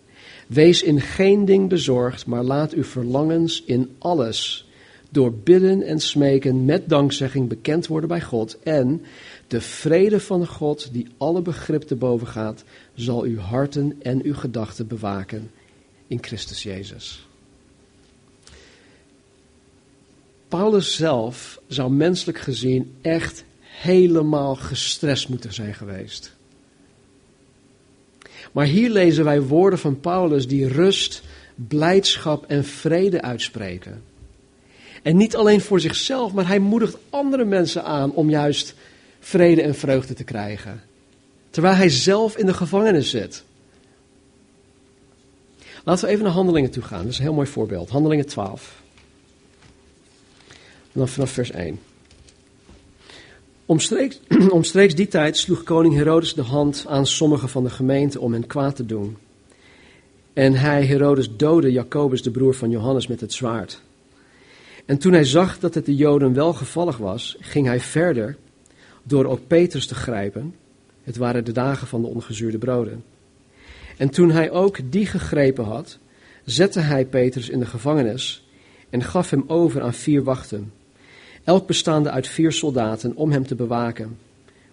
Wees 0.47 0.83
in 0.83 1.01
geen 1.01 1.45
ding 1.45 1.69
bezorgd, 1.69 2.27
maar 2.27 2.43
laat 2.43 2.73
uw 2.73 2.85
verlangens 2.85 3.63
in 3.65 3.91
alles 3.99 4.67
door 5.11 5.33
bidden 5.33 5.83
en 5.83 6.01
smeken 6.01 6.65
met 6.65 6.89
dankzegging 6.89 7.49
bekend 7.49 7.87
worden 7.87 8.09
bij 8.09 8.21
God. 8.21 8.59
En 8.63 9.03
de 9.47 9.61
vrede 9.61 10.21
van 10.21 10.47
God, 10.47 10.93
die 10.93 11.09
alle 11.17 11.43
begrip 11.43 11.83
te 11.83 11.97
boven 11.97 12.27
gaat, 12.27 12.65
zal 12.95 13.23
uw 13.23 13.39
harten 13.39 13.97
en 14.03 14.23
uw 14.23 14.35
gedachten 14.35 14.87
bewaken 14.87 15.51
in 16.07 16.19
Christus 16.21 16.63
Jezus. 16.63 17.27
Paulus 20.49 20.97
zelf 20.97 21.61
zou 21.67 21.93
menselijk 21.93 22.39
gezien 22.39 22.95
echt 23.01 23.45
helemaal 23.83 24.55
gestrest 24.55 25.29
moeten 25.29 25.53
zijn 25.53 25.75
geweest. 25.75 26.33
Maar 28.53 28.67
hier 28.67 28.91
lezen 28.91 29.25
wij 29.25 29.43
woorden 29.43 29.79
van 29.79 30.01
Paulus 30.01 30.49
die 30.49 30.69
rust, 30.69 31.23
blijdschap 31.55 32.45
en 32.47 32.65
vrede 32.65 33.23
uitspreken. 33.23 34.03
En 35.03 35.17
niet 35.17 35.37
alleen 35.37 35.61
voor 35.61 35.81
zichzelf, 35.81 36.33
maar 36.33 36.47
hij 36.47 36.59
moedigt 36.59 36.97
andere 37.11 37.45
mensen 37.45 37.85
aan 37.85 38.13
om 38.13 38.31
juist 38.31 38.75
vrede 39.21 39.63
en 39.63 39.75
vreugde 39.75 40.15
te 40.15 40.25
krijgen. 40.25 40.83
Terwijl 41.51 41.75
hij 41.75 41.89
zelf 41.89 42.37
in 42.37 42.47
de 42.47 42.55
gevangenis 42.55 43.11
zit. 43.11 43.45
Laten 45.85 46.05
we 46.05 46.11
even 46.11 46.25
naar 46.25 46.33
Handelingen 46.33 46.71
toe 46.71 46.83
gaan. 46.83 47.03
Dat 47.03 47.13
is 47.13 47.17
een 47.17 47.25
heel 47.25 47.35
mooi 47.35 47.49
voorbeeld. 47.49 47.91
Handelingen 47.91 48.27
12. 48.27 48.83
En 50.83 50.99
dan 50.99 51.09
vanaf 51.09 51.31
vers 51.31 51.51
1. 51.51 51.79
Omstreeks, 53.73 54.21
omstreeks 54.51 54.95
die 54.95 55.09
tijd 55.09 55.37
sloeg 55.37 55.63
koning 55.63 55.95
Herodes 55.95 56.35
de 56.35 56.43
hand 56.43 56.85
aan 56.89 57.07
sommigen 57.07 57.49
van 57.49 57.65
de 57.65 57.71
gemeente 57.71 58.21
om 58.21 58.33
hen 58.33 58.47
kwaad 58.47 58.77
te 58.77 58.87
doen. 58.87 59.17
En 60.33 60.55
hij, 60.55 60.87
Herodes, 60.87 61.37
doodde 61.37 61.73
Jacobus, 61.73 62.23
de 62.23 62.31
broer 62.31 62.55
van 62.55 62.71
Johannes, 62.71 63.07
met 63.07 63.21
het 63.21 63.33
zwaard. 63.33 63.83
En 64.85 64.99
toen 64.99 65.13
hij 65.13 65.25
zag 65.25 65.59
dat 65.59 65.75
het 65.75 65.87
de 65.87 65.95
Joden 65.95 66.35
wel 66.35 66.53
gevallig 66.53 66.97
was, 66.97 67.37
ging 67.41 67.67
hij 67.67 67.81
verder 67.81 68.37
door 69.03 69.25
ook 69.25 69.47
Petrus 69.47 69.87
te 69.87 69.95
grijpen. 69.95 70.55
Het 71.03 71.17
waren 71.17 71.45
de 71.45 71.53
dagen 71.53 71.87
van 71.87 72.03
de 72.03 72.09
ongezuurde 72.09 72.59
broden. 72.59 73.05
En 73.97 74.11
toen 74.11 74.31
hij 74.31 74.51
ook 74.51 74.79
die 74.91 75.07
gegrepen 75.07 75.65
had, 75.65 75.99
zette 76.45 76.81
hij 76.81 77.05
Petrus 77.05 77.49
in 77.49 77.59
de 77.59 77.67
gevangenis 77.67 78.47
en 78.91 79.03
gaf 79.03 79.31
hem 79.31 79.45
over 79.47 79.83
aan 79.83 79.95
vier 79.95 80.23
wachten 80.23 80.73
elk 81.45 81.67
bestaande 81.67 82.11
uit 82.11 82.29
vier 82.29 82.53
soldaten 82.53 83.17
om 83.17 83.31
hem 83.31 83.47
te 83.47 83.55
bewaken, 83.55 84.19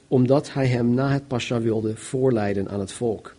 omdat 0.08 0.54
hij 0.54 0.68
hem 0.68 0.94
na 0.94 1.12
het 1.12 1.28
pascha 1.28 1.62
wilde 1.62 1.96
voorleiden 1.96 2.70
aan 2.70 2.80
het 2.80 2.92
volk. 2.92 3.36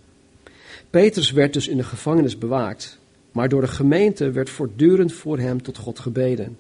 Petrus 0.91 1.31
werd 1.31 1.53
dus 1.53 1.69
in 1.69 1.77
de 1.77 1.83
gevangenis 1.83 2.39
bewaakt, 2.39 2.99
maar 3.33 3.49
door 3.49 3.61
de 3.61 3.69
gemeente 3.69 4.31
werd 4.31 4.51
voortdurend 4.51 5.13
voor 5.13 5.39
hem 5.39 5.63
tot 5.63 5.77
God 5.77 5.99
gebeden. 5.99 6.57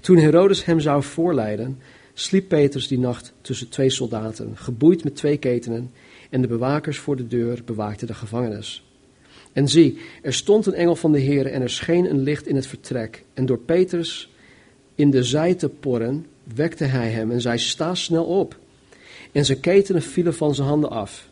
Toen 0.00 0.16
Herodes 0.16 0.64
hem 0.64 0.80
zou 0.80 1.02
voorleiden, 1.02 1.78
sliep 2.14 2.48
Petrus 2.48 2.88
die 2.88 2.98
nacht 2.98 3.32
tussen 3.40 3.68
twee 3.68 3.90
soldaten, 3.90 4.56
geboeid 4.56 5.04
met 5.04 5.16
twee 5.16 5.36
ketenen, 5.36 5.90
en 6.30 6.40
de 6.40 6.46
bewakers 6.48 6.98
voor 6.98 7.16
de 7.16 7.26
deur 7.26 7.62
bewaakten 7.64 8.06
de 8.06 8.14
gevangenis. 8.14 8.84
En 9.52 9.68
zie, 9.68 9.98
er 10.22 10.34
stond 10.34 10.66
een 10.66 10.74
engel 10.74 10.96
van 10.96 11.12
de 11.12 11.18
Heer 11.18 11.46
en 11.46 11.62
er 11.62 11.70
scheen 11.70 12.10
een 12.10 12.22
licht 12.22 12.46
in 12.46 12.56
het 12.56 12.66
vertrek, 12.66 13.24
en 13.34 13.46
door 13.46 13.58
Petrus 13.58 14.33
in 14.94 15.10
de 15.10 15.24
zij 15.24 15.54
te 15.54 15.68
porren, 15.68 16.26
wekte 16.54 16.84
hij 16.84 17.10
hem 17.10 17.30
en 17.30 17.40
zei: 17.40 17.58
Sta 17.58 17.94
snel 17.94 18.24
op. 18.24 18.56
En 19.32 19.44
zijn 19.44 19.60
ketenen 19.60 20.02
vielen 20.02 20.34
van 20.34 20.54
zijn 20.54 20.68
handen 20.68 20.90
af. 20.90 21.28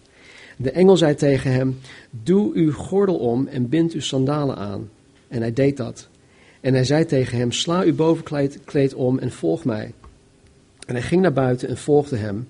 De 0.56 0.70
engel 0.70 0.96
zei 0.96 1.14
tegen 1.14 1.52
hem: 1.52 1.78
Doe 2.10 2.54
uw 2.54 2.72
gordel 2.72 3.16
om 3.16 3.46
en 3.46 3.68
bind 3.68 3.92
uw 3.92 4.00
sandalen 4.00 4.56
aan. 4.56 4.90
En 5.28 5.40
hij 5.40 5.52
deed 5.52 5.76
dat. 5.76 6.08
En 6.60 6.74
hij 6.74 6.84
zei 6.84 7.04
tegen 7.04 7.38
hem: 7.38 7.52
Sla 7.52 7.82
uw 7.82 7.94
bovenkleed 7.94 8.94
om 8.94 9.18
en 9.18 9.32
volg 9.32 9.64
mij. 9.64 9.92
En 10.86 10.94
hij 10.94 11.02
ging 11.02 11.22
naar 11.22 11.32
buiten 11.32 11.68
en 11.68 11.76
volgde 11.76 12.16
hem. 12.16 12.48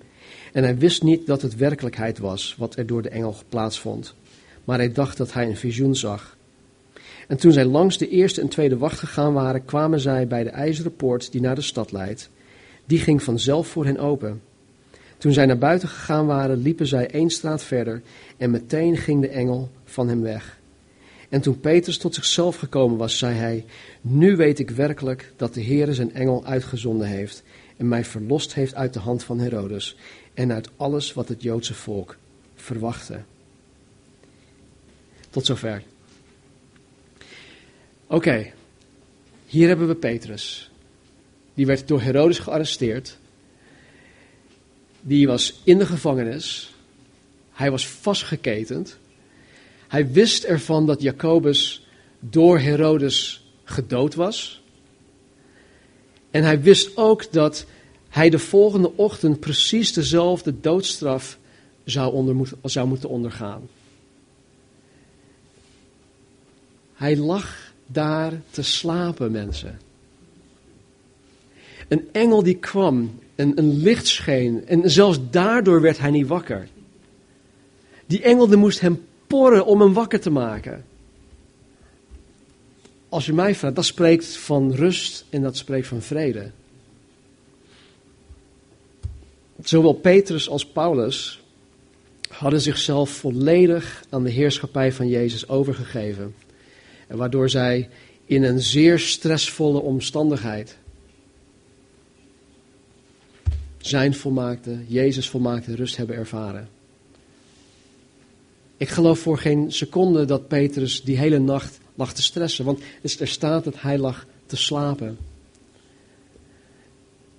En 0.52 0.62
hij 0.62 0.78
wist 0.78 1.02
niet 1.02 1.26
dat 1.26 1.42
het 1.42 1.56
werkelijkheid 1.56 2.18
was 2.18 2.54
wat 2.58 2.76
er 2.76 2.86
door 2.86 3.02
de 3.02 3.08
engel 3.08 3.36
plaatsvond. 3.48 4.14
Maar 4.64 4.78
hij 4.78 4.92
dacht 4.92 5.16
dat 5.16 5.32
hij 5.32 5.46
een 5.46 5.56
visioen 5.56 5.96
zag. 5.96 6.36
En 7.32 7.38
toen 7.38 7.52
zij 7.52 7.64
langs 7.64 7.98
de 7.98 8.08
eerste 8.08 8.40
en 8.40 8.48
tweede 8.48 8.78
wacht 8.78 8.98
gegaan 8.98 9.32
waren, 9.32 9.64
kwamen 9.64 10.00
zij 10.00 10.26
bij 10.26 10.44
de 10.44 10.50
ijzeren 10.50 10.96
poort 10.96 11.32
die 11.32 11.40
naar 11.40 11.54
de 11.54 11.60
stad 11.60 11.92
leidt. 11.92 12.30
Die 12.86 12.98
ging 12.98 13.22
vanzelf 13.22 13.68
voor 13.68 13.84
hen 13.84 13.98
open. 13.98 14.42
Toen 15.18 15.32
zij 15.32 15.46
naar 15.46 15.58
buiten 15.58 15.88
gegaan 15.88 16.26
waren, 16.26 16.62
liepen 16.62 16.86
zij 16.86 17.10
één 17.10 17.30
straat 17.30 17.62
verder 17.62 18.02
en 18.36 18.50
meteen 18.50 18.96
ging 18.96 19.20
de 19.20 19.28
engel 19.28 19.70
van 19.84 20.08
hem 20.08 20.22
weg. 20.22 20.58
En 21.28 21.40
toen 21.40 21.60
Petrus 21.60 21.98
tot 21.98 22.14
zichzelf 22.14 22.56
gekomen 22.56 22.96
was, 22.96 23.18
zei 23.18 23.34
hij: 23.34 23.64
Nu 24.00 24.36
weet 24.36 24.58
ik 24.58 24.70
werkelijk 24.70 25.32
dat 25.36 25.54
de 25.54 25.64
Heere 25.64 25.94
zijn 25.94 26.14
engel 26.14 26.44
uitgezonden 26.44 27.06
heeft 27.06 27.42
en 27.76 27.88
mij 27.88 28.04
verlost 28.04 28.54
heeft 28.54 28.74
uit 28.74 28.92
de 28.92 29.00
hand 29.00 29.24
van 29.24 29.38
Herodes 29.38 29.96
en 30.34 30.52
uit 30.52 30.68
alles 30.76 31.12
wat 31.12 31.28
het 31.28 31.42
Joodse 31.42 31.74
volk 31.74 32.16
verwachtte. 32.54 33.20
Tot 35.30 35.46
zover. 35.46 35.82
Oké, 38.12 38.52
hier 39.46 39.68
hebben 39.68 39.88
we 39.88 39.94
Petrus. 39.94 40.70
Die 41.54 41.66
werd 41.66 41.88
door 41.88 42.00
Herodes 42.00 42.38
gearresteerd. 42.38 43.18
Die 45.00 45.26
was 45.26 45.60
in 45.64 45.78
de 45.78 45.86
gevangenis. 45.86 46.74
Hij 47.52 47.70
was 47.70 47.86
vastgeketend. 47.86 48.98
Hij 49.88 50.10
wist 50.10 50.44
ervan 50.44 50.86
dat 50.86 51.02
Jacobus 51.02 51.86
door 52.20 52.58
Herodes 52.58 53.44
gedood 53.64 54.14
was. 54.14 54.62
En 56.30 56.42
hij 56.42 56.60
wist 56.60 56.96
ook 56.96 57.32
dat 57.32 57.66
hij 58.08 58.30
de 58.30 58.38
volgende 58.38 58.92
ochtend 58.96 59.40
precies 59.40 59.92
dezelfde 59.92 60.60
doodstraf 60.60 61.38
zou, 61.84 62.12
onder, 62.12 62.48
zou 62.62 62.88
moeten 62.88 63.08
ondergaan. 63.08 63.68
Hij 66.94 67.16
lag 67.16 67.71
daar 67.92 68.32
te 68.50 68.62
slapen, 68.62 69.30
mensen. 69.30 69.80
Een 71.88 72.08
engel 72.12 72.42
die 72.42 72.56
kwam, 72.56 73.18
en 73.34 73.58
een 73.58 73.76
licht 73.76 74.06
scheen, 74.06 74.66
en 74.66 74.90
zelfs 74.90 75.18
daardoor 75.30 75.80
werd 75.80 75.98
hij 75.98 76.10
niet 76.10 76.26
wakker. 76.26 76.68
Die 78.06 78.22
engel 78.22 78.46
die 78.46 78.56
moest 78.56 78.80
hem 78.80 79.04
porren 79.26 79.66
om 79.66 79.80
hem 79.80 79.92
wakker 79.92 80.20
te 80.20 80.30
maken. 80.30 80.84
Als 83.08 83.26
je 83.26 83.32
mij 83.32 83.54
vraagt, 83.54 83.74
dat 83.74 83.84
spreekt 83.84 84.36
van 84.36 84.72
rust 84.74 85.24
en 85.30 85.42
dat 85.42 85.56
spreekt 85.56 85.86
van 85.86 86.02
vrede. 86.02 86.50
Zowel 89.62 89.92
Petrus 89.92 90.48
als 90.48 90.66
Paulus 90.66 91.42
hadden 92.28 92.60
zichzelf 92.60 93.10
volledig 93.10 94.04
aan 94.08 94.24
de 94.24 94.30
heerschappij 94.30 94.92
van 94.92 95.08
Jezus 95.08 95.48
overgegeven 95.48 96.34
waardoor 97.08 97.50
zij 97.50 97.88
in 98.24 98.42
een 98.42 98.60
zeer 98.60 98.98
stressvolle 98.98 99.80
omstandigheid 99.80 100.76
zijn 103.78 104.14
volmaakte, 104.14 104.78
Jezus 104.86 105.28
volmaakte 105.28 105.74
rust 105.74 105.96
hebben 105.96 106.16
ervaren. 106.16 106.68
Ik 108.76 108.88
geloof 108.88 109.18
voor 109.18 109.38
geen 109.38 109.72
seconde 109.72 110.24
dat 110.24 110.48
Petrus 110.48 111.02
die 111.02 111.18
hele 111.18 111.38
nacht 111.38 111.78
lag 111.94 112.12
te 112.14 112.22
stressen, 112.22 112.64
want 112.64 112.80
er 113.18 113.28
staat 113.28 113.64
dat 113.64 113.80
hij 113.80 113.98
lag 113.98 114.26
te 114.46 114.56
slapen. 114.56 115.18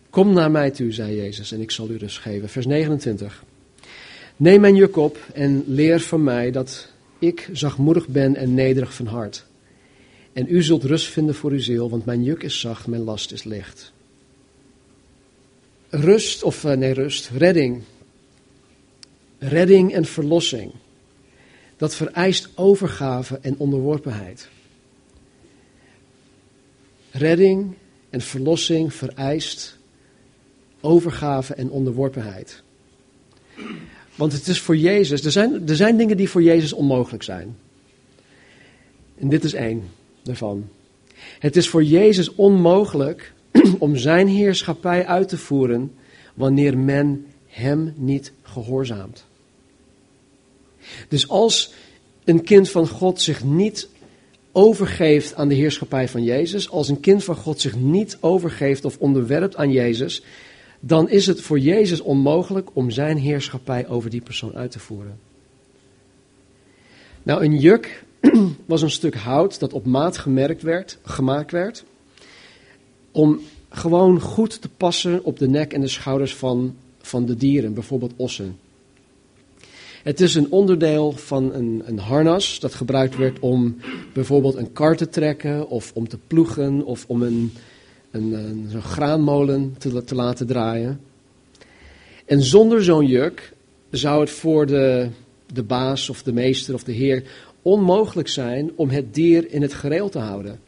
Kom 0.09 0.33
naar 0.33 0.51
mij 0.51 0.71
toe, 0.71 0.91
zei 0.91 1.15
Jezus, 1.15 1.51
en 1.51 1.61
ik 1.61 1.71
zal 1.71 1.89
u 1.89 1.97
rust 1.97 2.19
geven. 2.19 2.49
Vers 2.49 2.65
29. 2.65 3.43
Neem 4.37 4.61
mijn 4.61 4.75
juk 4.75 4.95
op 4.95 5.17
en 5.33 5.63
leer 5.67 5.99
van 5.99 6.23
mij 6.23 6.51
dat 6.51 6.91
ik 7.19 7.49
zachtmoedig 7.51 8.07
ben 8.07 8.35
en 8.35 8.53
nederig 8.53 8.93
van 8.93 9.05
hart. 9.05 9.45
En 10.33 10.45
u 10.49 10.63
zult 10.63 10.83
rust 10.83 11.07
vinden 11.07 11.35
voor 11.35 11.51
uw 11.51 11.59
ziel, 11.59 11.89
want 11.89 12.05
mijn 12.05 12.23
juk 12.23 12.43
is 12.43 12.59
zacht, 12.59 12.87
mijn 12.87 13.01
last 13.01 13.31
is 13.31 13.43
licht. 13.43 13.91
Rust, 15.89 16.43
of 16.43 16.63
eh, 16.63 16.77
nee, 16.77 16.93
rust, 16.93 17.29
redding. 17.29 17.83
Redding 19.37 19.93
en 19.93 20.05
verlossing. 20.05 20.71
Dat 21.77 21.95
vereist 21.95 22.49
overgave 22.55 23.39
en 23.41 23.57
onderworpenheid. 23.57 24.49
Redding 27.11 27.73
en 28.09 28.21
verlossing 28.21 28.93
vereist 28.93 29.77
overgave 30.81 31.53
en 31.53 31.69
onderworpenheid. 31.69 32.63
Want 34.15 34.33
het 34.33 34.47
is 34.47 34.59
voor 34.59 34.77
Jezus, 34.77 35.23
er 35.25 35.31
zijn, 35.31 35.67
er 35.67 35.75
zijn 35.75 35.97
dingen 35.97 36.17
die 36.17 36.29
voor 36.29 36.43
Jezus 36.43 36.73
onmogelijk 36.73 37.23
zijn. 37.23 37.57
En 39.19 39.29
dit 39.29 39.43
is 39.43 39.53
één 39.53 39.89
daarvan. 40.23 40.69
Het 41.39 41.55
is 41.55 41.69
voor 41.69 41.83
Jezus 41.83 42.35
onmogelijk 42.35 43.33
om 43.79 43.97
zijn 43.97 44.27
heerschappij 44.27 45.05
uit 45.05 45.29
te 45.29 45.37
voeren 45.37 45.91
wanneer 46.33 46.77
men 46.77 47.25
hem 47.47 47.93
niet 47.97 48.31
gehoorzaamt. 48.41 49.25
Dus 51.07 51.29
als 51.29 51.73
een 52.23 52.43
kind 52.43 52.69
van 52.69 52.87
God 52.87 53.21
zich 53.21 53.43
niet 53.43 53.89
overgeeft 54.51 55.35
aan 55.35 55.47
de 55.47 55.55
heerschappij 55.55 56.07
van 56.07 56.23
Jezus, 56.23 56.69
als 56.69 56.89
een 56.89 56.99
kind 56.99 57.23
van 57.23 57.35
God 57.35 57.61
zich 57.61 57.75
niet 57.75 58.17
overgeeft 58.19 58.85
of 58.85 58.97
onderwerpt 58.97 59.55
aan 59.55 59.71
Jezus, 59.71 60.23
dan 60.79 61.09
is 61.09 61.27
het 61.27 61.41
voor 61.41 61.59
Jezus 61.59 62.01
onmogelijk 62.01 62.69
om 62.73 62.91
zijn 62.91 63.17
heerschappij 63.17 63.87
over 63.87 64.09
die 64.09 64.21
persoon 64.21 64.55
uit 64.55 64.71
te 64.71 64.79
voeren. 64.79 65.19
Nou, 67.23 67.43
een 67.43 67.59
juk 67.59 68.03
was 68.65 68.81
een 68.81 68.91
stuk 68.91 69.15
hout 69.15 69.59
dat 69.59 69.73
op 69.73 69.85
maat 69.85 70.17
gemerkt 70.17 70.61
werd, 70.61 70.97
gemaakt 71.03 71.51
werd, 71.51 71.83
om 73.11 73.39
gewoon 73.69 74.19
goed 74.19 74.61
te 74.61 74.69
passen 74.77 75.23
op 75.23 75.39
de 75.39 75.49
nek 75.49 75.73
en 75.73 75.81
de 75.81 75.87
schouders 75.87 76.35
van, 76.35 76.75
van 77.01 77.25
de 77.25 77.35
dieren, 77.35 77.73
bijvoorbeeld 77.73 78.13
ossen. 78.15 78.57
Het 80.03 80.21
is 80.21 80.35
een 80.35 80.51
onderdeel 80.51 81.11
van 81.11 81.53
een, 81.53 81.81
een 81.85 81.99
harnas 81.99 82.59
dat 82.59 82.73
gebruikt 82.73 83.15
werd 83.15 83.39
om 83.39 83.77
bijvoorbeeld 84.13 84.55
een 84.55 84.71
kar 84.71 84.95
te 84.95 85.09
trekken 85.09 85.69
of 85.69 85.91
om 85.93 86.07
te 86.07 86.17
ploegen 86.27 86.85
of 86.85 87.05
om 87.07 87.21
een, 87.21 87.53
een, 88.11 88.33
een, 88.33 88.81
graanmolen 88.81 89.75
te, 89.77 90.03
te 90.03 90.15
laten 90.15 90.47
draaien. 90.47 90.99
En 92.25 92.41
zonder 92.41 92.83
zo'n 92.83 93.05
juk 93.05 93.53
zou 93.91 94.19
het 94.19 94.29
voor 94.29 94.65
de, 94.65 95.09
de 95.53 95.63
baas 95.63 96.09
of 96.09 96.23
de 96.23 96.33
meester 96.33 96.73
of 96.73 96.83
de 96.83 96.91
heer 96.91 97.23
onmogelijk 97.63 98.27
zijn 98.27 98.71
om 98.75 98.89
het 98.89 99.13
dier 99.13 99.51
in 99.51 99.61
het 99.61 99.73
gereel 99.73 100.09
te 100.09 100.19
houden. 100.19 100.59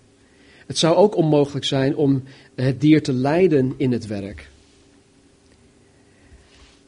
Het 0.66 0.78
zou 0.78 0.96
ook 0.96 1.16
onmogelijk 1.16 1.66
zijn 1.66 1.96
om 1.96 2.24
het 2.56 2.82
dier 2.82 3.04
te 3.04 3.14
leiden 3.14 3.74
in 3.78 3.92
het 3.92 4.08
werk. 4.08 4.50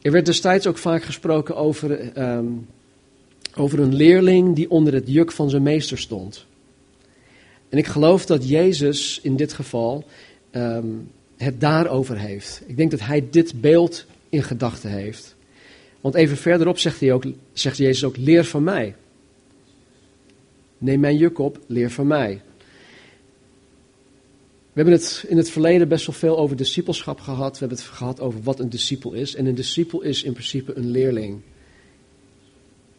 Er 0.02 0.12
werd 0.12 0.26
destijds 0.26 0.68
ook 0.68 0.78
vaak 0.78 1.04
gesproken 1.04 1.56
over, 1.56 2.12
ehm, 2.14 2.46
over 3.56 3.80
een 3.80 3.96
leerling 3.96 4.56
die 4.56 4.70
onder 4.70 4.94
het 4.94 5.08
juk 5.08 5.32
van 5.32 5.50
zijn 5.50 5.64
meester 5.64 5.98
stond. 5.98 6.46
En 7.70 7.78
ik 7.78 7.88
geloof 7.88 8.26
dat 8.26 8.50
Jezus 8.50 9.20
in 9.24 9.36
dit 9.36 9.54
geval 9.54 10.06
um, 10.52 11.12
het 11.38 11.62
daarover 11.62 12.18
heeft. 12.18 12.62
Ik 12.66 12.78
denk 12.78 12.92
dat 12.92 13.00
hij 13.00 13.28
dit 13.30 13.62
beeld 13.62 14.06
in 14.30 14.44
gedachten 14.44 14.90
heeft. 14.90 15.36
Want 16.02 16.16
even 16.16 16.38
verderop 16.38 16.80
zegt, 16.80 17.00
hij 17.00 17.14
ook, 17.14 17.24
zegt 17.54 17.78
Jezus 17.78 18.04
ook: 18.04 18.18
leer 18.18 18.46
van 18.46 18.64
mij. 18.64 18.96
Neem 20.78 21.00
mijn 21.00 21.18
juk 21.18 21.40
op, 21.40 21.60
leer 21.68 21.92
van 21.92 22.08
mij. 22.08 22.42
We 24.78 24.84
hebben 24.84 24.94
het 24.94 25.26
in 25.28 25.38
het 25.38 25.50
verleden 25.50 25.88
best 25.88 26.06
wel 26.06 26.16
veel 26.16 26.38
over 26.38 26.56
discipelschap 26.56 27.20
gehad. 27.20 27.52
We 27.52 27.60
hebben 27.60 27.78
het 27.78 27.88
gehad 27.88 28.20
over 28.20 28.44
wat 28.44 28.60
een 28.60 28.70
discipel 28.70 29.14
is. 29.14 29.36
En 29.36 29.46
een 29.46 29.56
discipel 29.56 30.02
is 30.02 30.24
in 30.24 30.32
principe 30.32 30.74
een 30.76 30.92
leerling. 30.92 31.42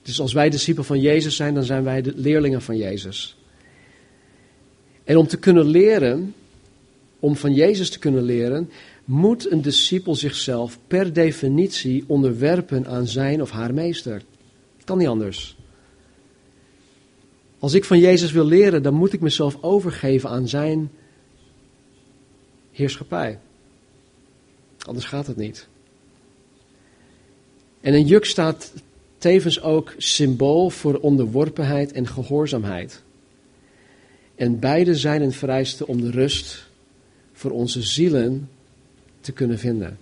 Dus 0.03 0.21
als 0.21 0.33
wij 0.33 0.51
discipel 0.51 0.85
van 0.85 1.01
Jezus 1.01 1.37
zijn, 1.37 1.55
dan 1.55 1.65
zijn 1.65 1.85
wij 1.85 2.03
de 2.03 2.13
leerlingen 2.17 2.63
van 2.63 2.77
Jezus. 2.77 3.37
En 5.05 5.17
om 5.17 5.27
te 5.27 5.39
kunnen 5.39 5.67
leren, 5.67 6.35
om 7.21 7.37
van 7.37 7.55
Jezus 7.55 7.91
te 7.91 7.99
kunnen 7.99 8.23
leren, 8.23 8.71
moet 9.05 9.51
een 9.51 9.63
discipel 9.63 10.15
zichzelf 10.15 10.79
per 10.87 11.13
definitie 11.13 12.05
onderwerpen 12.07 12.87
aan 12.87 13.07
zijn 13.07 13.43
of 13.43 13.51
haar 13.51 13.75
meester. 13.75 14.23
Kan 14.85 14.99
niet 14.99 15.09
anders. 15.09 15.58
Als 17.59 17.75
ik 17.75 17.85
van 17.85 17.99
Jezus 17.99 18.33
wil 18.33 18.45
leren, 18.45 18.83
dan 18.83 18.95
moet 18.95 19.13
ik 19.13 19.21
mezelf 19.21 19.59
overgeven 19.61 20.31
aan 20.31 20.49
zijn 20.49 20.91
heerschappij. 22.73 23.39
Anders 24.79 25.07
gaat 25.07 25.27
het 25.27 25.37
niet. 25.37 25.69
En 27.81 27.95
een 27.95 28.07
juk 28.07 28.25
staat 28.25 28.73
tevens 29.19 29.63
ook 29.63 29.95
symbool 29.97 30.71
voor 30.71 30.99
onderworpenheid 30.99 31.93
en 31.93 32.07
gehoorzaamheid. 32.07 33.03
En 34.35 34.59
beide 34.59 34.95
zijn 34.95 35.23
een 35.23 35.33
vereiste 35.33 35.87
om 35.87 36.01
de 36.01 36.11
rust 36.11 36.67
voor 37.33 37.51
onze 37.51 37.83
zielen 37.83 38.51
te 39.21 39.33
kunnen 39.33 39.59
vinden. 39.59 39.99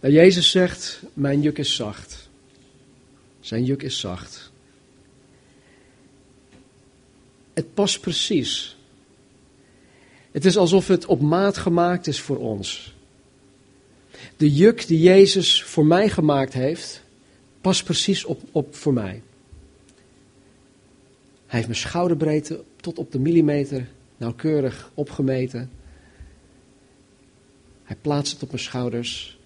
Nou, 0.00 0.14
Jezus 0.14 0.50
zegt: 0.50 1.02
Mijn 1.12 1.40
juk 1.40 1.58
is 1.58 1.74
zacht. 1.74 2.28
Zijn 3.40 3.64
juk 3.64 3.82
is 3.82 4.00
zacht. 4.00 4.50
Het 7.58 7.74
past 7.74 8.00
precies 8.00 8.76
het 10.30 10.44
is 10.44 10.56
alsof 10.56 10.88
het 10.88 11.06
op 11.06 11.20
maat 11.20 11.56
gemaakt 11.56 12.06
is 12.06 12.20
voor 12.20 12.36
ons. 12.36 12.94
De 14.36 14.52
juk 14.52 14.86
die 14.86 15.00
Jezus 15.00 15.62
voor 15.62 15.86
mij 15.86 16.08
gemaakt 16.08 16.52
heeft, 16.52 17.02
past 17.60 17.84
precies 17.84 18.24
op, 18.24 18.42
op 18.52 18.74
voor 18.74 18.92
mij. 18.92 19.22
Hij 21.46 21.56
heeft 21.58 21.66
mijn 21.66 21.80
schouderbreedte 21.80 22.64
tot 22.80 22.98
op 22.98 23.12
de 23.12 23.18
millimeter 23.18 23.88
nauwkeurig 24.16 24.90
opgemeten. 24.94 25.70
Hij 27.84 27.96
plaatst 28.00 28.32
het 28.32 28.42
op 28.42 28.48
mijn 28.48 28.62
schouders. 28.62 29.38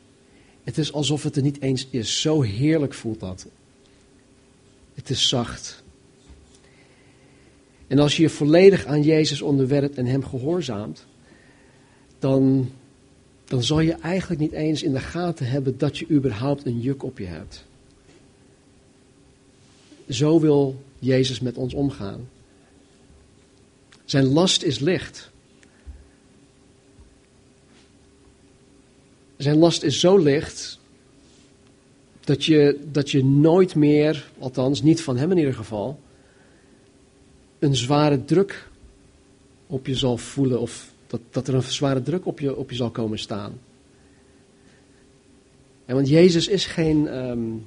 Het 0.65 0.79
is 0.79 0.93
alsof 0.93 1.23
het 1.23 1.37
er 1.37 1.43
niet 1.43 1.61
eens 1.61 1.87
is. 1.91 2.21
Zo 2.21 2.43
heerlijk 2.43 2.95
voelt 2.95 3.21
dat. 3.21 3.47
Het 4.95 5.11
is 5.11 5.29
zacht. 5.29 5.82
En 7.93 7.99
als 7.99 8.17
je 8.17 8.23
je 8.23 8.29
volledig 8.29 8.85
aan 8.85 9.03
Jezus 9.03 9.43
onderwerpt 9.43 9.97
en 9.97 10.07
Hem 10.07 10.25
gehoorzaamt, 10.25 11.07
dan, 12.19 12.71
dan 13.45 13.63
zal 13.63 13.81
je 13.81 13.93
eigenlijk 13.93 14.41
niet 14.41 14.53
eens 14.53 14.83
in 14.83 14.93
de 14.93 15.01
gaten 15.01 15.47
hebben 15.47 15.79
dat 15.79 15.99
je 15.99 16.09
überhaupt 16.11 16.67
een 16.67 16.81
juk 16.81 17.03
op 17.03 17.19
je 17.19 17.25
hebt. 17.25 17.65
Zo 20.09 20.41
wil 20.41 20.83
Jezus 20.99 21.41
met 21.41 21.57
ons 21.57 21.75
omgaan. 21.75 22.29
Zijn 24.05 24.25
last 24.25 24.63
is 24.63 24.79
licht. 24.79 25.31
Zijn 29.37 29.59
last 29.59 29.83
is 29.83 30.01
zo 30.01 30.17
licht 30.17 30.79
dat 32.21 32.45
je, 32.45 32.79
dat 32.93 33.11
je 33.11 33.25
nooit 33.25 33.75
meer, 33.75 34.31
althans 34.39 34.83
niet 34.83 35.01
van 35.01 35.17
hem 35.17 35.31
in 35.31 35.39
ieder 35.39 35.55
geval, 35.55 36.01
een 37.63 37.77
zware 37.77 38.25
druk 38.25 38.69
op 39.67 39.87
je 39.87 39.95
zal 39.95 40.17
voelen 40.17 40.61
of 40.61 40.93
dat, 41.07 41.21
dat 41.31 41.49
er 41.49 41.55
een 41.55 41.63
zware 41.63 42.03
druk 42.03 42.27
op 42.27 42.41
je, 42.41 42.57
op 42.57 42.71
je 42.71 42.77
zal 42.77 42.91
komen 42.91 43.19
staan. 43.19 43.61
En 45.85 45.95
want 45.95 46.09
Jezus 46.09 46.49
is 46.49 46.67
geen 46.67 47.17
um, 47.17 47.67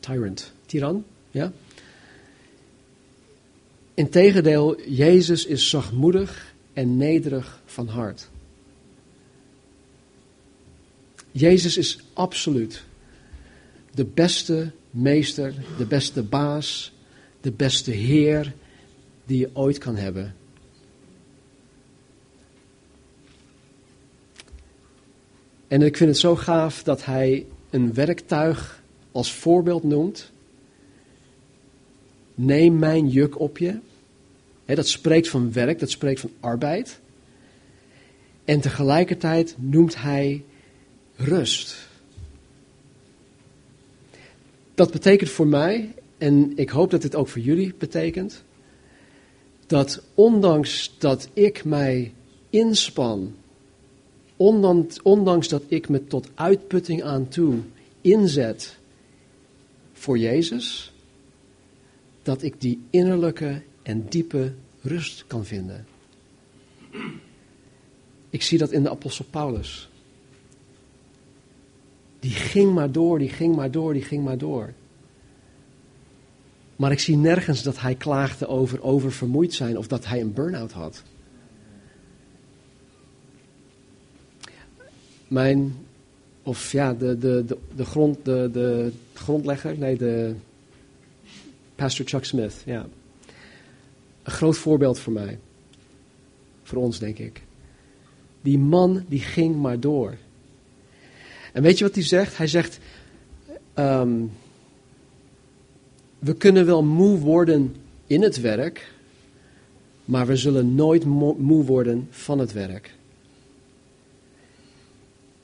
tyrant, 0.00 0.52
tiran, 0.66 1.04
ja? 1.30 1.52
Integendeel, 3.94 4.80
Jezus 4.80 5.46
is 5.46 5.68
zachtmoedig 5.68 6.54
en 6.72 6.96
nederig 6.96 7.62
van 7.64 7.88
hart. 7.88 8.28
Jezus 11.30 11.76
is 11.76 11.98
absoluut 12.12 12.82
de 13.94 14.04
beste 14.04 14.70
meester, 14.90 15.54
de 15.78 15.86
beste 15.86 16.22
baas, 16.22 16.92
de 17.48 17.54
beste 17.54 17.90
Heer 17.90 18.54
die 19.26 19.38
je 19.38 19.50
ooit 19.52 19.78
kan 19.78 19.96
hebben. 19.96 20.34
En 25.68 25.82
ik 25.82 25.96
vind 25.96 26.10
het 26.10 26.18
zo 26.18 26.36
gaaf 26.36 26.82
dat 26.82 27.04
hij 27.04 27.46
een 27.70 27.94
werktuig 27.94 28.82
als 29.12 29.32
voorbeeld 29.32 29.82
noemt. 29.82 30.30
Neem 32.34 32.78
mijn 32.78 33.08
juk 33.08 33.40
op 33.40 33.58
je. 33.58 33.78
dat 34.64 34.88
spreekt 34.88 35.28
van 35.28 35.52
werk, 35.52 35.78
dat 35.78 35.90
spreekt 35.90 36.20
van 36.20 36.32
arbeid. 36.40 37.00
En 38.44 38.60
tegelijkertijd 38.60 39.54
noemt 39.58 39.96
hij 39.96 40.44
rust. 41.16 41.88
Dat 44.74 44.90
betekent 44.90 45.30
voor 45.30 45.46
mij 45.46 45.94
en 46.18 46.52
ik 46.56 46.68
hoop 46.68 46.90
dat 46.90 47.02
dit 47.02 47.14
ook 47.14 47.28
voor 47.28 47.40
jullie 47.40 47.74
betekent. 47.78 48.44
Dat 49.66 50.02
ondanks 50.14 50.94
dat 50.98 51.28
ik 51.32 51.64
mij 51.64 52.12
inspan, 52.50 53.34
ondanks, 54.36 55.02
ondanks 55.02 55.48
dat 55.48 55.62
ik 55.68 55.88
me 55.88 56.06
tot 56.06 56.28
uitputting 56.34 57.02
aan 57.02 57.28
toe 57.28 57.58
inzet 58.00 58.78
voor 59.92 60.18
Jezus, 60.18 60.92
dat 62.22 62.42
ik 62.42 62.60
die 62.60 62.80
innerlijke 62.90 63.62
en 63.82 64.06
diepe 64.08 64.52
rust 64.82 65.24
kan 65.26 65.44
vinden. 65.44 65.86
Ik 68.30 68.42
zie 68.42 68.58
dat 68.58 68.72
in 68.72 68.82
de 68.82 68.90
apostel 68.90 69.24
Paulus. 69.30 69.88
die 72.20 72.30
ging 72.30 72.74
maar 72.74 72.92
door, 72.92 73.18
die 73.18 73.28
ging 73.28 73.56
maar 73.56 73.70
door, 73.70 73.92
die 73.92 74.02
ging 74.02 74.24
maar 74.24 74.38
door. 74.38 74.72
Maar 76.78 76.90
ik 76.90 77.00
zie 77.00 77.16
nergens 77.16 77.62
dat 77.62 77.80
hij 77.80 77.94
klaagde 77.94 78.46
over 78.46 78.82
oververmoeid 78.82 79.54
zijn 79.54 79.78
of 79.78 79.86
dat 79.86 80.06
hij 80.06 80.20
een 80.20 80.32
burn-out 80.32 80.72
had. 80.72 81.02
Mijn, 85.28 85.74
of 86.42 86.72
ja, 86.72 86.94
de, 86.94 87.18
de, 87.18 87.44
de, 87.46 87.58
de, 87.76 87.84
grond, 87.84 88.24
de, 88.24 88.50
de 88.52 88.92
grondlegger, 89.14 89.78
nee, 89.78 89.96
de 89.96 90.34
Pastor 91.74 92.06
Chuck 92.06 92.24
Smith, 92.24 92.62
ja. 92.64 92.86
Een 94.22 94.32
groot 94.32 94.56
voorbeeld 94.56 94.98
voor 94.98 95.12
mij. 95.12 95.38
Voor 96.62 96.78
ons, 96.78 96.98
denk 96.98 97.18
ik. 97.18 97.42
Die 98.40 98.58
man, 98.58 99.04
die 99.08 99.20
ging 99.20 99.56
maar 99.56 99.80
door. 99.80 100.16
En 101.52 101.62
weet 101.62 101.78
je 101.78 101.84
wat 101.84 101.94
hij 101.94 102.04
zegt? 102.04 102.36
Hij 102.36 102.46
zegt, 102.46 102.78
ehm, 103.74 104.24
we 106.18 106.34
kunnen 106.34 106.66
wel 106.66 106.84
moe 106.84 107.18
worden 107.18 107.74
in 108.06 108.22
het 108.22 108.40
werk, 108.40 108.92
maar 110.04 110.26
we 110.26 110.36
zullen 110.36 110.74
nooit 110.74 111.04
moe 111.38 111.64
worden 111.64 112.06
van 112.10 112.38
het 112.38 112.52
werk. 112.52 112.94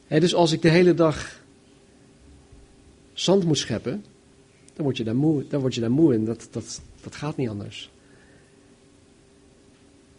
dus 0.09 0.35
als 0.35 0.53
ik 0.53 0.63
de 0.63 0.69
hele 0.69 0.95
dag 0.95 1.43
zand 3.13 3.45
moet 3.45 3.59
scheppen, 3.59 4.05
dan 4.75 4.85
word 4.85 4.97
je 4.97 5.05
daar 5.05 5.17
moe, 5.17 5.45
dan 5.49 5.61
word 5.61 5.75
je 5.75 5.81
daar 5.81 5.91
moe 5.91 6.15
en 6.15 6.25
dat, 6.25 6.49
dat, 6.51 6.81
dat 7.03 7.15
gaat 7.15 7.37
niet 7.37 7.49
anders. 7.49 7.91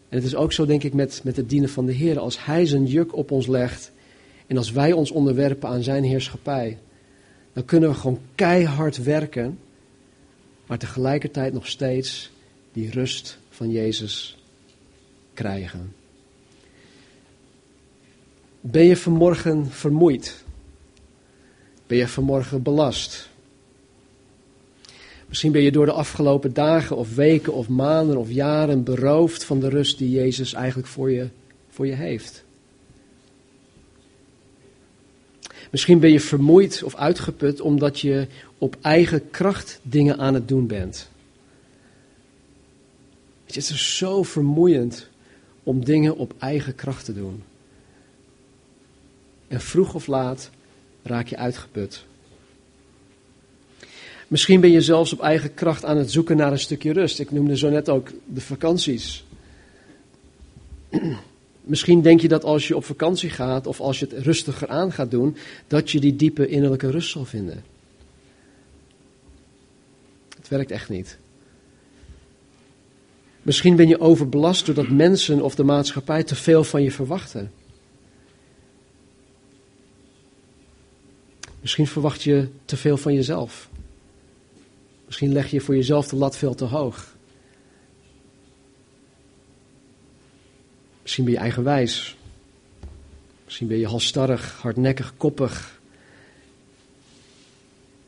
En 0.10 0.18
het 0.18 0.24
is 0.24 0.36
ook 0.36 0.54
zo, 0.54 0.66
denk 0.66 0.84
ik, 0.84 0.94
met, 0.94 1.22
met 1.24 1.36
het 1.36 1.50
dienen 1.50 1.70
van 1.70 1.86
de 1.86 1.92
Heer. 1.92 2.20
Als 2.20 2.46
Hij 2.46 2.66
zijn 2.66 2.86
juk 2.86 3.16
op 3.16 3.32
ons 3.32 3.48
legt 3.48 3.92
en 4.48 4.58
als 4.58 4.72
wij 4.72 4.92
ons 4.92 5.12
onderwerpen 5.12 5.70
aan 5.70 5.84
Zijn 5.84 6.04
heerschappij, 6.04 6.78
dan 7.54 7.66
kunnen 7.66 7.90
we 7.90 7.96
gewoon 7.96 8.20
keihard 8.36 9.04
werken, 9.04 9.60
maar 10.66 10.78
tegelijkertijd 10.78 11.54
nog 11.54 11.68
steeds 11.68 12.32
die 12.74 12.92
rust 12.92 13.38
van 13.50 13.72
Jezus 13.72 14.38
krijgen. 15.34 15.94
Ben 18.62 18.86
je 18.86 18.98
vanmorgen 18.98 19.72
vermoeid? 19.72 20.44
Ben 21.88 21.98
je 21.98 22.08
vanmorgen 22.08 22.62
belast? 22.62 23.30
Misschien 25.28 25.52
ben 25.52 25.62
je 25.62 25.72
door 25.72 25.86
de 25.86 25.92
afgelopen 25.92 26.54
dagen 26.54 26.96
of 26.96 27.16
weken 27.16 27.54
of 27.54 27.68
maanden 27.68 28.18
of 28.18 28.32
jaren 28.32 28.84
beroofd 28.84 29.44
van 29.44 29.60
de 29.60 29.70
rust 29.70 29.98
die 29.98 30.10
Jezus 30.10 30.54
eigenlijk 30.54 30.88
voor 30.88 31.12
je, 31.12 31.28
voor 31.70 31.88
je 31.88 31.94
heeft. 31.94 32.45
Misschien 35.76 36.00
ben 36.00 36.12
je 36.12 36.20
vermoeid 36.20 36.84
of 36.84 36.96
uitgeput 36.96 37.62
omdat 37.62 38.00
je 38.00 38.28
op 38.58 38.78
eigen 38.82 39.30
kracht 39.30 39.80
dingen 39.82 40.18
aan 40.18 40.34
het 40.34 40.48
doen 40.48 40.68
bent. 40.68 41.10
Het 43.46 43.56
is 43.56 43.98
zo 43.98 44.24
vermoeiend 44.24 45.08
om 45.64 45.86
dingen 45.86 46.18
op 46.18 46.34
eigen 46.38 46.76
kracht 46.76 47.06
te 47.06 47.14
doen. 47.14 47.44
En 49.48 49.62
vroeg 49.62 49.94
of 49.94 50.08
laat 50.08 50.50
raak 51.04 51.28
je 51.28 51.38
uitgeput. 51.38 52.06
Misschien 54.28 54.60
ben 54.60 54.72
je 54.72 54.82
zelfs 54.82 55.14
op 55.14 55.22
eigen 55.22 55.54
kracht 55.54 55.86
aan 55.86 55.98
het 55.98 56.12
zoeken 56.12 56.38
naar 56.38 56.52
een 56.52 56.60
stukje 56.60 56.94
rust. 56.94 57.20
Ik 57.20 57.32
noemde 57.32 57.58
zo 57.58 57.70
net 57.70 57.90
ook 57.90 58.12
de 58.26 58.42
vakanties. 58.42 59.24
Misschien 61.66 62.02
denk 62.02 62.22
je 62.22 62.28
dat 62.28 62.44
als 62.44 62.68
je 62.68 62.76
op 62.76 62.86
vakantie 62.86 63.30
gaat 63.30 63.68
of 63.68 63.80
als 63.80 64.00
je 64.00 64.06
het 64.06 64.26
rustiger 64.26 64.68
aan 64.68 64.92
gaat 64.92 65.12
doen, 65.12 65.38
dat 65.68 65.92
je 65.92 66.00
die 66.00 66.16
diepe 66.16 66.48
innerlijke 66.48 66.92
rust 66.92 67.10
zal 67.10 67.26
vinden. 67.26 67.64
Het 70.36 70.48
werkt 70.48 70.72
echt 70.72 70.90
niet. 70.90 71.18
Misschien 73.42 73.76
ben 73.76 73.88
je 73.88 74.00
overbelast 74.00 74.66
doordat 74.66 74.90
mensen 74.90 75.42
of 75.42 75.56
de 75.56 75.64
maatschappij 75.64 76.24
te 76.24 76.36
veel 76.36 76.64
van 76.64 76.84
je 76.84 76.92
verwachten. 76.92 77.52
Misschien 81.62 81.88
verwacht 81.88 82.24
je 82.24 82.48
te 82.66 82.78
veel 82.78 82.98
van 82.98 83.14
jezelf. 83.14 83.70
Misschien 85.06 85.32
leg 85.32 85.52
je 85.52 85.62
voor 85.62 85.76
jezelf 85.76 86.08
de 86.08 86.16
lat 86.16 86.38
veel 86.38 86.56
te 86.56 86.66
hoog. 86.66 87.15
Misschien 91.06 91.26
ben 91.26 91.34
je 91.34 91.40
eigenwijs. 91.40 92.18
Misschien 93.44 93.68
ben 93.68 93.78
je 93.78 93.88
halstarrig, 93.88 94.62
hardnekkig, 94.62 95.14
koppig. 95.18 95.80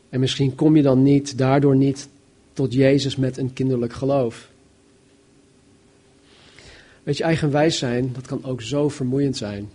En 0.10 0.20
misschien 0.20 0.56
kom 0.56 0.76
je 0.76 0.82
dan 0.82 1.04
niet, 1.04 1.38
daardoor 1.38 1.76
niet 1.76 2.10
tot 2.54 2.74
Jezus 2.74 3.16
met 3.16 3.38
een 3.38 3.54
kinderlijk 3.54 3.94
geloof. 3.94 4.50
Weet 7.04 7.18
je, 7.18 7.24
eigenwijs 7.24 7.78
zijn, 7.78 8.14
dat 8.14 8.28
kan 8.28 8.44
ook 8.44 8.62
zo 8.62 8.90
vermoeiend 8.90 9.38
zijn. 9.38 9.70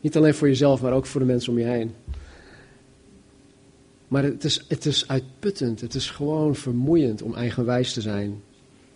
Niet 0.00 0.16
alleen 0.16 0.34
voor 0.34 0.48
jezelf, 0.48 0.82
maar 0.82 0.92
ook 0.92 1.06
voor 1.06 1.20
de 1.20 1.26
mensen 1.26 1.52
om 1.52 1.58
je 1.58 1.64
heen. 1.64 1.94
Maar 4.08 4.22
het 4.22 4.44
is, 4.44 4.64
het 4.68 4.86
is 4.86 5.08
uitputtend, 5.08 5.80
het 5.80 5.94
is 5.94 6.10
gewoon 6.10 6.54
vermoeiend 6.54 7.22
om 7.22 7.34
eigenwijs 7.34 7.92
te 7.92 8.00
zijn. 8.00 8.42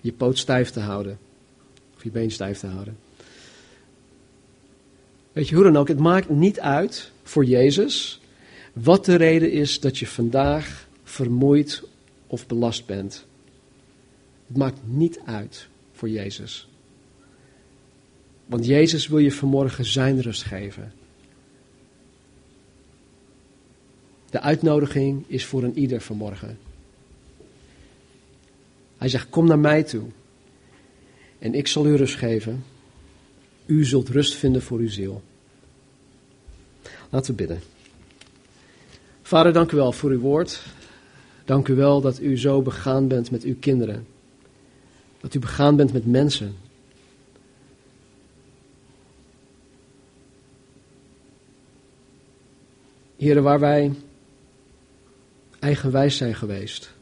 Je 0.00 0.12
poot 0.12 0.38
stijf 0.38 0.70
te 0.70 0.80
houden. 0.80 1.18
Of 1.98 2.04
je 2.04 2.10
been 2.10 2.30
stijf 2.30 2.58
te 2.58 2.66
houden. 2.66 2.98
Weet 5.32 5.48
je 5.48 5.54
hoe 5.54 5.64
dan 5.64 5.76
ook, 5.76 5.88
het 5.88 5.98
maakt 5.98 6.28
niet 6.28 6.60
uit 6.60 7.10
voor 7.22 7.44
Jezus 7.44 8.20
wat 8.72 9.04
de 9.04 9.14
reden 9.14 9.52
is 9.52 9.80
dat 9.80 9.98
je 9.98 10.06
vandaag 10.06 10.88
vermoeid 11.04 11.82
of 12.26 12.46
belast 12.46 12.86
bent. 12.86 13.26
Het 14.46 14.56
maakt 14.56 14.78
niet 14.84 15.20
uit 15.24 15.68
voor 15.92 16.08
Jezus. 16.08 16.68
Want 18.46 18.66
Jezus 18.66 19.08
wil 19.08 19.18
je 19.18 19.32
vanmorgen 19.32 19.84
zijn 19.84 20.20
rust 20.20 20.42
geven. 20.42 20.92
De 24.30 24.40
uitnodiging 24.40 25.24
is 25.26 25.44
voor 25.44 25.62
een 25.62 25.78
ieder 25.78 26.00
vanmorgen. 26.00 26.58
Hij 28.98 29.08
zegt: 29.08 29.28
Kom 29.28 29.46
naar 29.46 29.58
mij 29.58 29.82
toe. 29.82 30.08
En 31.38 31.54
ik 31.54 31.66
zal 31.66 31.86
u 31.86 31.96
rust 31.96 32.16
geven. 32.16 32.64
U 33.66 33.84
zult 33.84 34.08
rust 34.08 34.34
vinden 34.34 34.62
voor 34.62 34.78
uw 34.78 34.88
ziel. 34.88 35.22
Laten 37.08 37.30
we 37.30 37.36
bidden. 37.36 37.60
Vader, 39.22 39.52
dank 39.52 39.72
u 39.72 39.76
wel 39.76 39.92
voor 39.92 40.10
uw 40.10 40.20
woord. 40.20 40.62
Dank 41.44 41.68
u 41.68 41.74
wel 41.74 42.00
dat 42.00 42.20
u 42.20 42.38
zo 42.38 42.62
begaan 42.62 43.08
bent 43.08 43.30
met 43.30 43.42
uw 43.42 43.56
kinderen. 43.60 44.06
Dat 45.20 45.34
u 45.34 45.38
begaan 45.38 45.76
bent 45.76 45.92
met 45.92 46.06
mensen. 46.06 46.56
Heren, 53.16 53.42
waar 53.42 53.60
wij 53.60 53.92
eigenwijs 55.58 56.16
zijn 56.16 56.34
geweest. 56.34 56.92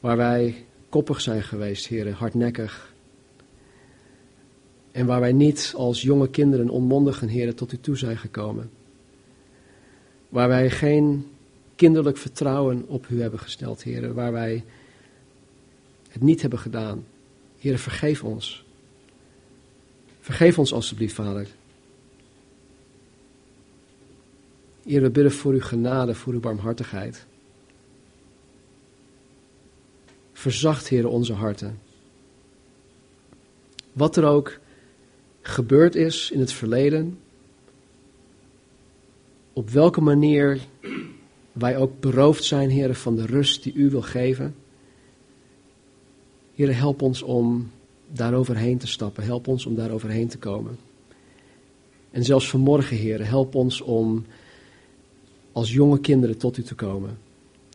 Waar 0.00 0.16
wij 0.16 0.65
koppig 0.96 1.20
zijn 1.20 1.42
geweest, 1.42 1.86
heren, 1.86 2.12
hardnekkig. 2.12 2.94
En 4.92 5.06
waar 5.06 5.20
wij 5.20 5.32
niet 5.32 5.72
als 5.76 6.02
jonge 6.02 6.28
kinderen 6.30 6.68
onmondigen, 6.68 7.28
heren, 7.28 7.54
tot 7.54 7.72
u 7.72 7.78
toe 7.80 7.96
zijn 7.96 8.18
gekomen. 8.18 8.70
Waar 10.28 10.48
wij 10.48 10.70
geen 10.70 11.26
kinderlijk 11.74 12.16
vertrouwen 12.16 12.88
op 12.88 13.08
u 13.08 13.20
hebben 13.20 13.40
gesteld, 13.40 13.82
heren. 13.82 14.14
Waar 14.14 14.32
wij 14.32 14.64
het 16.08 16.22
niet 16.22 16.40
hebben 16.40 16.58
gedaan. 16.58 17.04
Heren, 17.58 17.78
vergeef 17.78 18.24
ons. 18.24 18.64
Vergeef 20.20 20.58
ons 20.58 20.72
alstublieft, 20.72 21.14
Vader. 21.14 21.46
Heer, 24.84 25.02
we 25.02 25.10
bidden 25.10 25.32
voor 25.32 25.52
uw 25.52 25.60
genade, 25.60 26.14
voor 26.14 26.32
uw 26.32 26.40
barmhartigheid. 26.40 27.26
Verzacht, 30.36 30.88
Heer, 30.88 31.08
onze 31.08 31.32
harten. 31.32 31.78
Wat 33.92 34.16
er 34.16 34.24
ook 34.24 34.58
gebeurd 35.42 35.94
is 35.94 36.30
in 36.30 36.40
het 36.40 36.52
verleden, 36.52 37.18
op 39.52 39.70
welke 39.70 40.00
manier 40.00 40.60
wij 41.52 41.76
ook 41.76 42.00
beroofd 42.00 42.44
zijn, 42.44 42.70
Heer, 42.70 42.94
van 42.94 43.16
de 43.16 43.26
rust 43.26 43.62
die 43.62 43.74
u 43.74 43.90
wil 43.90 44.02
geven. 44.02 44.54
Heer, 46.54 46.76
help 46.76 47.02
ons 47.02 47.22
om 47.22 47.70
daaroverheen 48.12 48.78
te 48.78 48.86
stappen. 48.86 49.24
Help 49.24 49.48
ons 49.48 49.66
om 49.66 49.74
daaroverheen 49.74 50.28
te 50.28 50.38
komen. 50.38 50.78
En 52.10 52.24
zelfs 52.24 52.50
vanmorgen, 52.50 52.96
Heer, 52.96 53.26
help 53.26 53.54
ons 53.54 53.80
om 53.80 54.24
als 55.52 55.72
jonge 55.72 56.00
kinderen 56.00 56.36
tot 56.36 56.56
u 56.56 56.62
te 56.62 56.74
komen, 56.74 57.18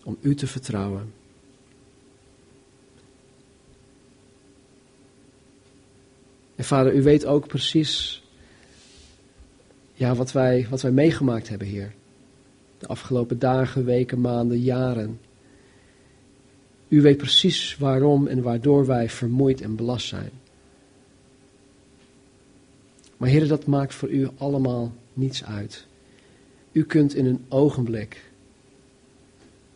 om 0.04 0.18
u 0.22 0.36
te 0.36 0.48
vertrouwen. 0.48 1.20
En 6.62 6.68
vader, 6.68 6.94
u 6.96 7.02
weet 7.02 7.26
ook 7.26 7.48
precies 7.48 8.24
ja, 9.94 10.16
wat, 10.16 10.32
wij, 10.32 10.68
wat 10.70 10.82
wij 10.82 10.92
meegemaakt 10.92 11.50
hebben, 11.50 11.68
Heer. 11.68 11.94
De 12.78 12.88
afgelopen 12.88 13.40
dagen, 13.40 13.86
weken, 13.86 14.22
maanden, 14.22 14.60
jaren. 14.60 15.20
U 16.88 17.02
weet 17.02 17.18
precies 17.18 17.78
waarom 17.78 18.28
en 18.28 18.42
waardoor 18.42 18.86
wij 18.86 19.10
vermoeid 19.10 19.62
en 19.62 19.76
belast 19.76 20.08
zijn. 20.08 20.30
Maar 23.18 23.30
Heer, 23.30 23.48
dat 23.48 23.66
maakt 23.66 23.94
voor 23.94 24.10
u 24.10 24.28
allemaal 24.38 24.94
niets 25.14 25.44
uit. 25.44 25.86
U 26.72 26.84
kunt 26.84 27.16
in 27.16 27.26
een 27.26 27.46
ogenblik 27.50 28.32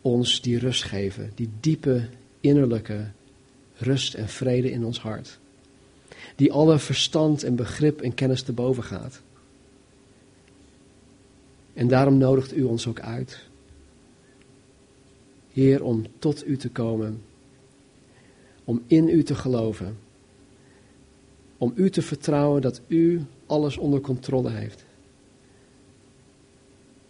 ons 0.00 0.40
die 0.40 0.58
rust 0.58 0.84
geven, 0.84 1.32
die 1.34 1.50
diepe 1.60 2.08
innerlijke 2.40 3.10
rust 3.76 4.14
en 4.14 4.28
vrede 4.28 4.70
in 4.70 4.84
ons 4.84 5.00
hart. 5.00 5.38
Die 6.36 6.52
alle 6.52 6.78
verstand 6.78 7.42
en 7.42 7.56
begrip 7.56 8.00
en 8.00 8.14
kennis 8.14 8.42
te 8.42 8.52
boven 8.52 8.82
gaat. 8.82 9.20
En 11.76 11.88
daarom 11.88 12.18
nodigt 12.18 12.56
u 12.56 12.62
ons 12.62 12.86
ook 12.86 13.00
uit. 13.00 13.38
Heer, 15.52 15.84
om 15.84 16.06
tot 16.18 16.46
u 16.46 16.56
te 16.56 16.68
komen. 16.68 17.22
Om 18.64 18.82
in 18.86 19.08
u 19.08 19.22
te 19.22 19.34
geloven. 19.34 19.98
Om 21.58 21.72
u 21.74 21.90
te 21.90 22.02
vertrouwen 22.02 22.62
dat 22.62 22.80
u 22.86 23.22
alles 23.46 23.76
onder 23.76 24.00
controle 24.00 24.50
heeft. 24.50 24.84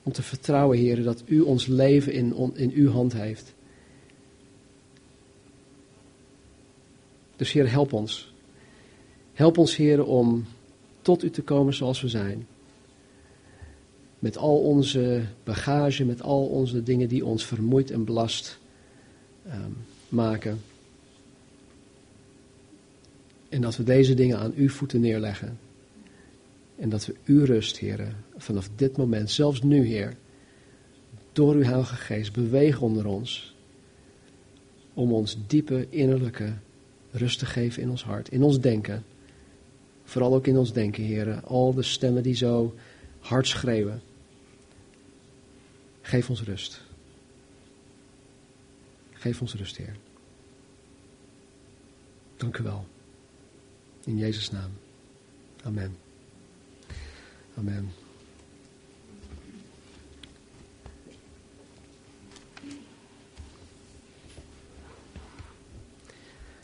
Om 0.02 0.12
te 0.12 0.22
vertrouwen, 0.22 0.78
Heer, 0.78 1.02
dat 1.02 1.22
u 1.26 1.40
ons 1.40 1.66
leven 1.66 2.12
in, 2.12 2.52
in 2.54 2.70
uw 2.70 2.90
hand 2.90 3.12
heeft. 3.12 3.54
Dus 7.36 7.52
Heer, 7.52 7.70
help 7.70 7.92
ons. 7.92 8.34
Help 9.36 9.58
ons, 9.58 9.76
Heer, 9.76 10.04
om 10.04 10.46
tot 11.02 11.22
u 11.22 11.30
te 11.30 11.42
komen 11.42 11.74
zoals 11.74 12.00
we 12.00 12.08
zijn. 12.08 12.46
Met 14.18 14.36
al 14.36 14.58
onze 14.58 15.22
bagage, 15.44 16.04
met 16.04 16.22
al 16.22 16.46
onze 16.46 16.82
dingen 16.82 17.08
die 17.08 17.24
ons 17.24 17.46
vermoeid 17.46 17.90
en 17.90 18.04
belast 18.04 18.58
um, 19.46 19.76
maken. 20.08 20.60
En 23.48 23.60
dat 23.60 23.76
we 23.76 23.82
deze 23.82 24.14
dingen 24.14 24.38
aan 24.38 24.52
uw 24.54 24.68
voeten 24.68 25.00
neerleggen. 25.00 25.58
En 26.76 26.88
dat 26.88 27.06
we 27.06 27.14
uw 27.24 27.44
rust, 27.44 27.78
Heer, 27.78 28.14
vanaf 28.36 28.70
dit 28.76 28.96
moment, 28.96 29.30
zelfs 29.30 29.62
nu, 29.62 29.86
Heer, 29.86 30.16
door 31.32 31.54
uw 31.54 31.62
Heilige 31.62 31.96
Geest 31.96 32.32
bewegen 32.32 32.80
onder 32.80 33.06
ons. 33.06 33.54
Om 34.94 35.12
ons 35.12 35.36
diepe 35.46 35.86
innerlijke 35.90 36.52
rust 37.10 37.38
te 37.38 37.46
geven 37.46 37.82
in 37.82 37.90
ons 37.90 38.04
hart, 38.04 38.28
in 38.28 38.42
ons 38.42 38.60
denken. 38.60 39.04
Vooral 40.06 40.34
ook 40.34 40.46
in 40.46 40.56
ons 40.56 40.72
denken, 40.72 41.04
Heer. 41.04 41.40
Al 41.44 41.74
de 41.74 41.82
stemmen 41.82 42.22
die 42.22 42.34
zo 42.34 42.74
hard 43.18 43.46
schreeuwen. 43.46 44.02
Geef 46.02 46.30
ons 46.30 46.42
rust. 46.42 46.80
Geef 49.12 49.40
ons 49.40 49.54
rust, 49.54 49.76
Heer. 49.76 49.96
Dank 52.36 52.58
u 52.58 52.62
wel. 52.62 52.86
In 54.04 54.16
Jezus' 54.16 54.50
naam. 54.50 54.70
Amen. 55.64 55.96
Amen. 57.58 57.92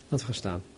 Laten 0.08 0.26
we 0.26 0.32
gaan 0.32 0.34
staan. 0.34 0.71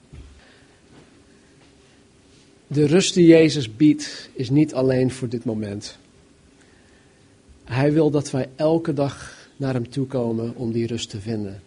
De 2.75 2.87
rust 2.87 3.15
die 3.15 3.27
Jezus 3.27 3.77
biedt 3.77 4.31
is 4.33 4.51
niet 4.51 4.75
alleen 4.75 5.11
voor 5.11 5.29
dit 5.29 5.45
moment. 5.45 5.99
Hij 7.65 7.93
wil 7.93 8.11
dat 8.11 8.31
wij 8.31 8.49
elke 8.57 8.93
dag 8.93 9.49
naar 9.57 9.75
Hem 9.75 9.91
toe 9.91 10.07
komen 10.07 10.57
om 10.57 10.73
die 10.73 10.87
rust 10.87 11.11
te 11.11 11.21
vinden. 11.21 11.63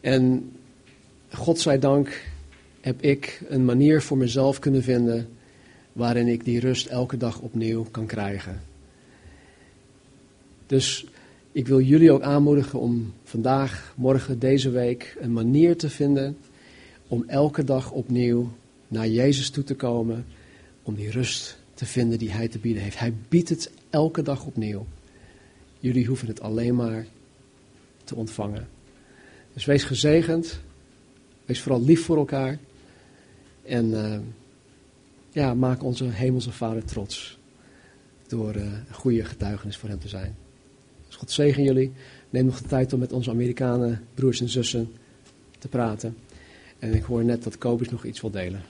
En 0.00 0.52
God 1.32 1.58
zij 1.58 1.78
dank 1.78 2.22
heb 2.80 3.02
ik 3.02 3.42
een 3.48 3.64
manier 3.64 4.02
voor 4.02 4.16
mezelf 4.16 4.58
kunnen 4.58 4.82
vinden 4.82 5.28
waarin 5.92 6.28
ik 6.28 6.44
die 6.44 6.60
rust 6.60 6.86
elke 6.86 7.16
dag 7.16 7.40
opnieuw 7.40 7.86
kan 7.90 8.06
krijgen. 8.06 8.60
Dus 10.66 11.06
ik 11.52 11.68
wil 11.68 11.80
jullie 11.80 12.12
ook 12.12 12.22
aanmoedigen 12.22 12.78
om 12.78 13.12
vandaag, 13.24 13.94
morgen, 13.96 14.38
deze 14.38 14.70
week 14.70 15.16
een 15.20 15.32
manier 15.32 15.76
te 15.76 15.90
vinden 15.90 16.36
om 17.08 17.24
elke 17.26 17.64
dag 17.64 17.90
opnieuw 17.90 18.50
naar 18.90 19.08
Jezus 19.08 19.50
toe 19.50 19.64
te 19.64 19.74
komen, 19.74 20.26
om 20.82 20.94
die 20.94 21.10
rust 21.10 21.58
te 21.74 21.86
vinden 21.86 22.18
die 22.18 22.30
Hij 22.30 22.48
te 22.48 22.58
bieden 22.58 22.82
heeft. 22.82 22.98
Hij 22.98 23.14
biedt 23.28 23.48
het 23.48 23.70
elke 23.90 24.22
dag 24.22 24.44
opnieuw. 24.44 24.86
Jullie 25.78 26.06
hoeven 26.06 26.28
het 26.28 26.40
alleen 26.40 26.74
maar 26.74 27.06
te 28.04 28.14
ontvangen. 28.14 28.68
Dus 29.52 29.64
wees 29.64 29.84
gezegend, 29.84 30.60
wees 31.44 31.60
vooral 31.60 31.82
lief 31.82 32.04
voor 32.04 32.16
elkaar 32.16 32.58
en 33.62 33.90
uh, 33.90 34.18
ja, 35.30 35.54
maak 35.54 35.82
onze 35.82 36.04
hemelse 36.04 36.52
Vader 36.52 36.84
trots 36.84 37.38
door 38.26 38.56
uh, 38.56 38.62
een 38.62 38.94
goede 38.94 39.24
getuigenis 39.24 39.76
voor 39.76 39.88
Hem 39.88 39.98
te 39.98 40.08
zijn. 40.08 40.36
Dus 41.06 41.16
God 41.16 41.30
zegen 41.30 41.62
jullie. 41.62 41.92
Neem 42.30 42.44
nog 42.44 42.62
de 42.62 42.68
tijd 42.68 42.92
om 42.92 42.98
met 42.98 43.12
onze 43.12 43.30
Amerikanen 43.30 44.04
broers 44.14 44.40
en 44.40 44.48
zussen 44.48 44.92
te 45.58 45.68
praten. 45.68 46.16
En 46.78 46.94
ik 46.94 47.02
hoor 47.02 47.24
net 47.24 47.42
dat 47.42 47.58
Kobus 47.58 47.88
nog 47.88 48.04
iets 48.04 48.20
wil 48.20 48.30
delen. 48.30 48.62